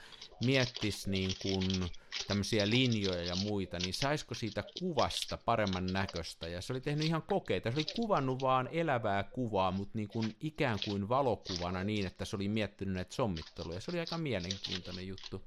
[0.46, 1.90] miettisi niin kuin
[2.28, 6.48] tämmöisiä linjoja ja muita, niin saisiko siitä kuvasta paremman näköistä.
[6.48, 7.72] Ja se oli tehnyt ihan kokeita.
[7.72, 12.36] Se oli kuvannut vaan elävää kuvaa, mutta niin kuin ikään kuin valokuvana niin, että se
[12.36, 13.82] oli miettinyt näitä sommitteluja.
[13.82, 15.42] Se oli aika mielenkiintoinen juttu.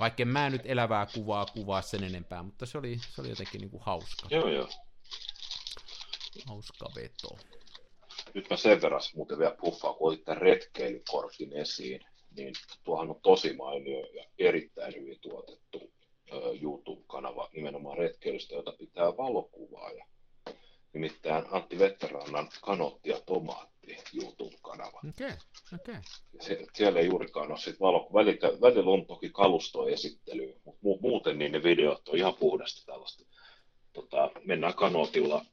[0.00, 3.70] Vaikka mä nyt elävää kuvaa kuvaa sen enempää, mutta se oli, se oli jotenkin niin
[3.70, 4.28] kuin hauska.
[4.30, 4.68] Joo, joo.
[6.46, 7.38] Hauska veto.
[8.34, 12.00] Nyt mä sen verran muuten vielä puffaan, kun otit tämän retkeilykortin esiin,
[12.36, 12.54] niin
[12.84, 15.92] tuohan on tosi mainio ja erittäin hyvin tuotettu
[16.62, 19.90] YouTube-kanava nimenomaan retkeilystä, jota pitää valokuvaa.
[19.90, 20.04] Ja
[20.92, 25.00] nimittäin Antti Vetterannan Kanotti ja tomaatti YouTube-kanava.
[25.08, 25.36] Okei, okay,
[25.74, 25.94] okei.
[25.94, 26.02] Okay.
[26.40, 31.38] Se, siellä ei juurikaan ole sit valo, välillä, välillä on toki kalustoesittely, mutta mu, muuten
[31.38, 33.24] niin ne videot on ihan puhdasta tällaista.
[33.92, 35.44] Tota, mennään kanootilla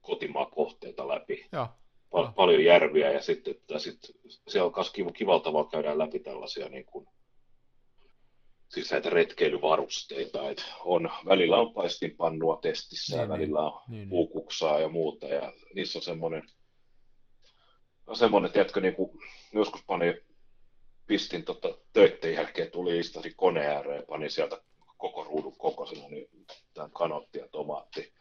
[0.00, 1.46] kotimaan kohteita läpi.
[1.52, 1.68] Joo.
[2.10, 3.98] Pal- paljon järviä ja sitten että sit,
[4.48, 7.06] siellä on myös kiva, kivalta vaan käydään läpi tällaisia niin kuin,
[8.68, 14.08] siis näitä retkeilyvarusteita, että on, välillä on paistinpannua testissä Niin, ja välillä on niin, niin.
[14.08, 16.42] puukuksaa ja muuta ja niissä on semmoinen,
[18.06, 19.10] on semmoinen, tiedätkö, niin kuin
[19.52, 20.14] joskus pani,
[21.06, 24.62] pistin tota, töitten jälkeen, tuli istasi koneen ääreen ja pani sieltä
[24.96, 26.28] koko ruudun kokoisena, niin
[26.74, 28.12] tämän kanotti ja tomaatti,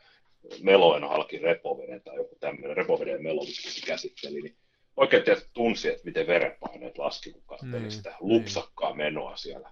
[0.61, 4.57] meloen halki repoveden tai joku tämmöinen repoveden melo, mistä se käsitteli, niin
[4.97, 8.17] oikein tiedät, tunsi, että miten verenpaineet laski, kun katseli Niin, sitä niin.
[8.19, 9.71] lupsakkaa menoa siellä.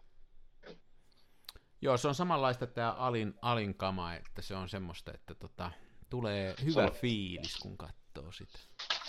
[1.81, 5.71] Joo, se on samanlaista tämä alin, alin kama, että se on semmoista, että tota,
[6.09, 6.91] tulee hyvä Sano.
[6.91, 8.59] fiilis, kun katsoo sitä.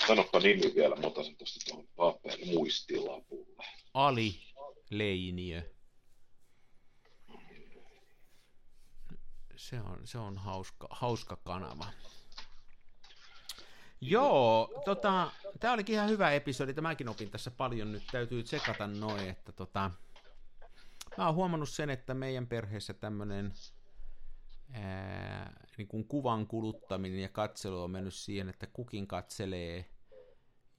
[0.06, 3.64] Sanoppa nimi vielä, mä otan sen tuosta tuohon paperin muistilapulle.
[3.94, 4.40] Ali
[4.90, 5.74] Leiniö.
[9.56, 11.86] Se on, se on hauska, hauska kanava.
[14.00, 16.74] Joo, tota, tämä olikin ihan hyvä episodi.
[16.74, 18.02] Tämäkin opin tässä paljon nyt.
[18.12, 19.90] Täytyy tsekata noin, että tota,
[21.18, 23.52] mä oon huomannut sen, että meidän perheessä tämmöinen
[25.78, 29.90] niin kuvan kuluttaminen ja katselu on mennyt siihen, että kukin katselee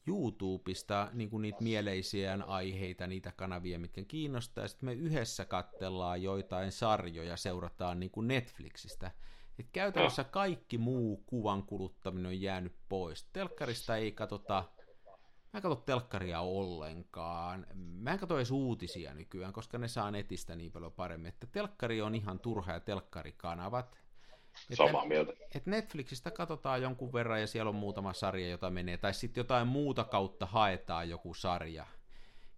[0.07, 6.23] YouTubesta niin kuin niitä mieleisiä aiheita, niitä kanavia, mitkä kiinnostaa, ja sitten me yhdessä katsellaan
[6.23, 9.11] joitain sarjoja, seurataan niin kuin Netflixistä.
[9.59, 13.29] Et käytännössä kaikki muu kuvan kuluttaminen on jäänyt pois.
[13.33, 14.63] Telkkarista ei katsota,
[15.53, 17.67] mä en katso telkkaria ollenkaan.
[17.75, 21.29] Mä en katso edes uutisia nykyään, koska ne saa netistä niin paljon paremmin.
[21.29, 23.97] Että telkkari on ihan turha ja telkkarikanavat.
[24.73, 25.33] Samaa mieltä.
[25.55, 29.67] et Netflixistä katsotaan jonkun verran ja siellä on muutama sarja, jota menee, tai sitten jotain
[29.67, 31.85] muuta kautta haetaan joku sarja.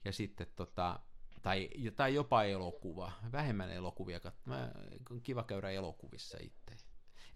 [0.05, 0.99] Ja sitten tota,
[1.41, 4.71] tai, tai jopa elokuva, vähemmän elokuvia, mä,
[5.11, 6.78] on kiva käydä elokuvissa itse.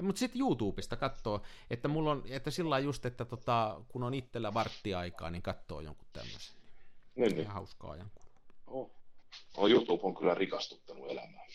[0.01, 4.53] Mutta sitten YouTubesta katsoo, että mulla on, että sillä just, että tota, kun on itsellä
[4.53, 6.55] varttiaikaa, niin katsoo jonkun tämmöisen.
[7.15, 7.41] Niin, niin.
[7.41, 8.11] Ihan hauskaa ajan
[8.67, 8.91] Oh.
[9.57, 11.45] Oh, YouTube on kyllä rikastuttanut elämää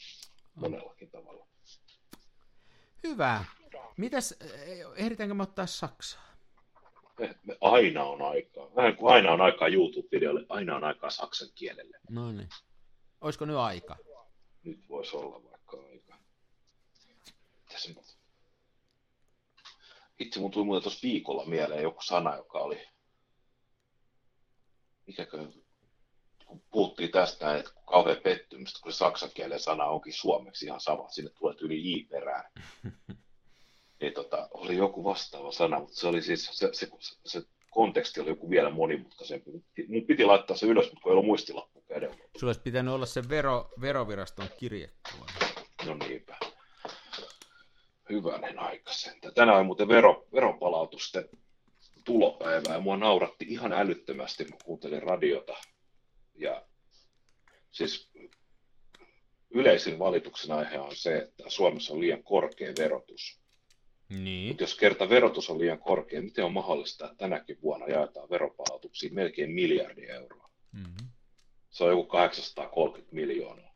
[0.54, 1.46] monellakin tavalla.
[3.02, 3.44] Hyvä.
[3.96, 6.28] Mitäs, eh, ehditäänkö me ottaa Saksaa?
[7.18, 8.74] Me, me aina on aikaa.
[8.76, 11.98] Vähän kuin aina on aikaa YouTube-videolle, aina on aikaa saksan kielelle.
[12.10, 12.48] No niin.
[13.20, 13.96] Olisiko nyt aika?
[14.64, 16.18] Nyt voisi olla vaikka aika.
[17.64, 18.17] Mitä se nyt?
[20.18, 22.88] Itse mun tuli muuten tuossa viikolla mieleen joku sana, joka oli...
[25.06, 25.46] Mikäkö...
[26.46, 31.08] Kun puhuttiin tästä, että kauhean pettymystä, kun se saksan kielen sana onkin suomeksi ihan sama.
[31.08, 32.50] Sinne tulee yli i perään.
[34.00, 36.88] niin tota, oli joku vastaava sana, mutta se oli siis, se, se,
[37.24, 39.50] se konteksti oli joku vielä monimutkaisempi.
[39.88, 42.16] Mun piti laittaa se ylös, mutta kun ei ollut muistilappu kädellä.
[42.36, 45.26] Sulla olisi pitänyt olla se vero, veroviraston kirjekuva.
[45.86, 46.36] No niinpä.
[48.10, 49.34] Hyvänen aika sentään.
[49.34, 51.28] Tänään on muuten vero, veronpalautusten
[52.04, 55.56] tulopäivää ja mua nauratti ihan älyttömästi, kun kuuntelin radiota.
[56.34, 56.66] Ja
[57.70, 58.10] siis
[59.50, 63.40] yleisin valituksen aihe on se, että Suomessa on liian korkea verotus.
[64.08, 64.48] Niin.
[64.48, 69.10] Mutta jos kerta verotus on liian korkea, miten on mahdollista, että tänäkin vuonna jaetaan veropalautuksia
[69.12, 70.50] melkein miljardi euroa?
[70.72, 71.08] Mm-hmm.
[71.70, 73.74] Se on joku 830 miljoonaa.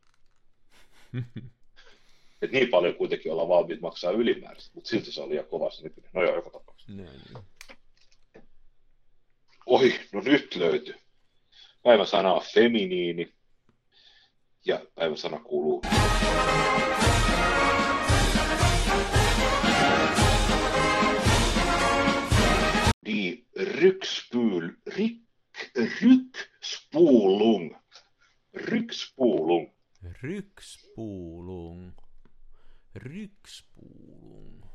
[2.43, 5.83] Et niin paljon kuitenkin ollaan valmiit maksaa ylimääräistä, mutta silti se on liian kova se
[5.83, 6.11] nykyinen.
[6.13, 6.91] No joo, joka tapauksessa.
[6.91, 7.45] Niin, niin.
[9.65, 10.95] Oi, no nyt löytyi.
[11.83, 13.33] Päivän sana on feminiini
[14.65, 15.81] ja päivän sana kuuluu
[23.05, 25.21] Die Rückspül, Rick,
[26.01, 27.75] Rückspulung.
[28.53, 29.73] Rückspulung.
[30.21, 31.42] Rykspuulung.
[32.95, 34.65] Rykspuulung.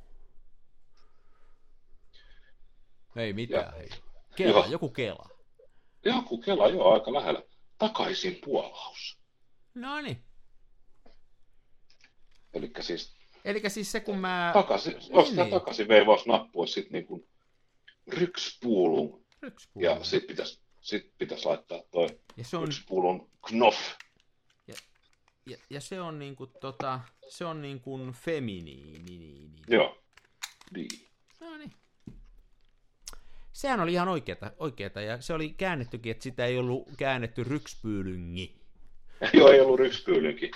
[3.16, 3.88] Ei mitään, Ja- hei.
[4.36, 4.66] Kela, Joo.
[4.66, 5.28] joku kela.
[6.04, 7.42] Joku kela jo aika lähellä.
[7.78, 9.18] Takaisin puolaus.
[9.74, 10.24] No niin.
[12.54, 14.50] Eli siis Eli siis se, kun mä...
[14.54, 15.50] takaisin, jos tämä niin.
[15.50, 17.28] takaisin veivausnappu olisi sitten niin kuin
[18.10, 19.24] Rückspulung.
[19.42, 19.98] Rykspuulung.
[19.98, 23.78] Ja sitten pitäisi sit pitäis laittaa toi ja se on, Rückspulung Knopf.
[25.48, 29.50] Ja, ja se on niinku tota, se on niinku feminiini.
[29.68, 29.98] Joo.
[30.74, 31.08] Niin.
[31.40, 31.72] No niin.
[33.52, 38.58] Sehän oli ihan oikeeta, oikeeta, ja se oli käännettykin, että sitä ei ollut käännetty rykspyylyngi.
[39.32, 40.50] Joo, ei ollut Rückspulungkin.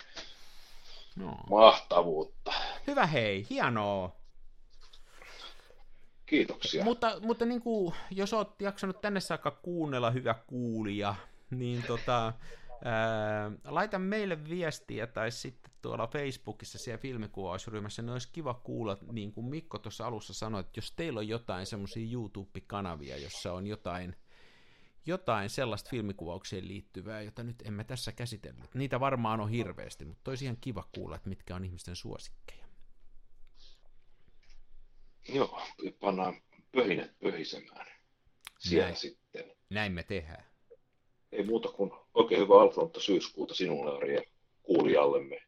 [1.16, 1.38] No.
[1.50, 2.52] Mahtavuutta.
[2.86, 4.16] Hyvä hei, hienoa.
[6.26, 6.84] Kiitoksia.
[6.84, 11.14] Mutta, mutta niin kuin, jos olet jaksanut tänne saakka kuunnella, hyvä kuulija,
[11.50, 12.32] niin tota,
[13.64, 19.46] laita meille viestiä tai sitten tuolla Facebookissa siellä filmikuvausryhmässä, niin olisi kiva kuulla, niin kuin
[19.46, 24.16] Mikko tuossa alussa sanoi, että jos teillä on jotain semmoisia YouTube-kanavia, jossa on jotain,
[25.06, 28.74] jotain sellaista filmikuvaukseen liittyvää, jota nyt emme tässä käsitellyt.
[28.74, 32.66] Niitä varmaan on hirveästi, mutta olisi ihan kiva kuulla, että mitkä on ihmisten suosikkeja.
[35.28, 35.62] Joo,
[36.00, 37.86] pannaan pöhinet pöhisemään.
[38.58, 38.96] Siellä Näin.
[38.96, 39.44] sitten.
[39.70, 40.51] Näin me tehdään.
[41.32, 44.22] Ei muuta kuin oikein hyvää alfrontta syyskuuta sinulle Ari ja
[44.62, 45.42] kuulijallemme.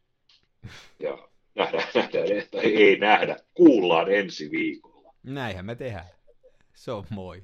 [0.99, 1.17] Ja
[1.55, 5.13] nähdään, nähdään, tai ei nähdä, kuullaan ensi viikolla.
[5.23, 6.09] Näinhän me tehdään.
[6.73, 7.43] Se on moi.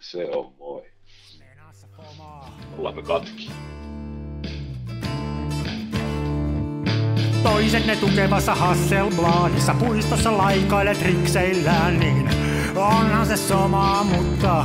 [0.00, 0.82] Se on moi.
[2.78, 3.50] Ollaan me katki.
[7.42, 12.30] Toisenne tukevassa Hasselbladissa puistossa laikailet rikseillään, niin
[12.76, 14.64] onhan se sama, mutta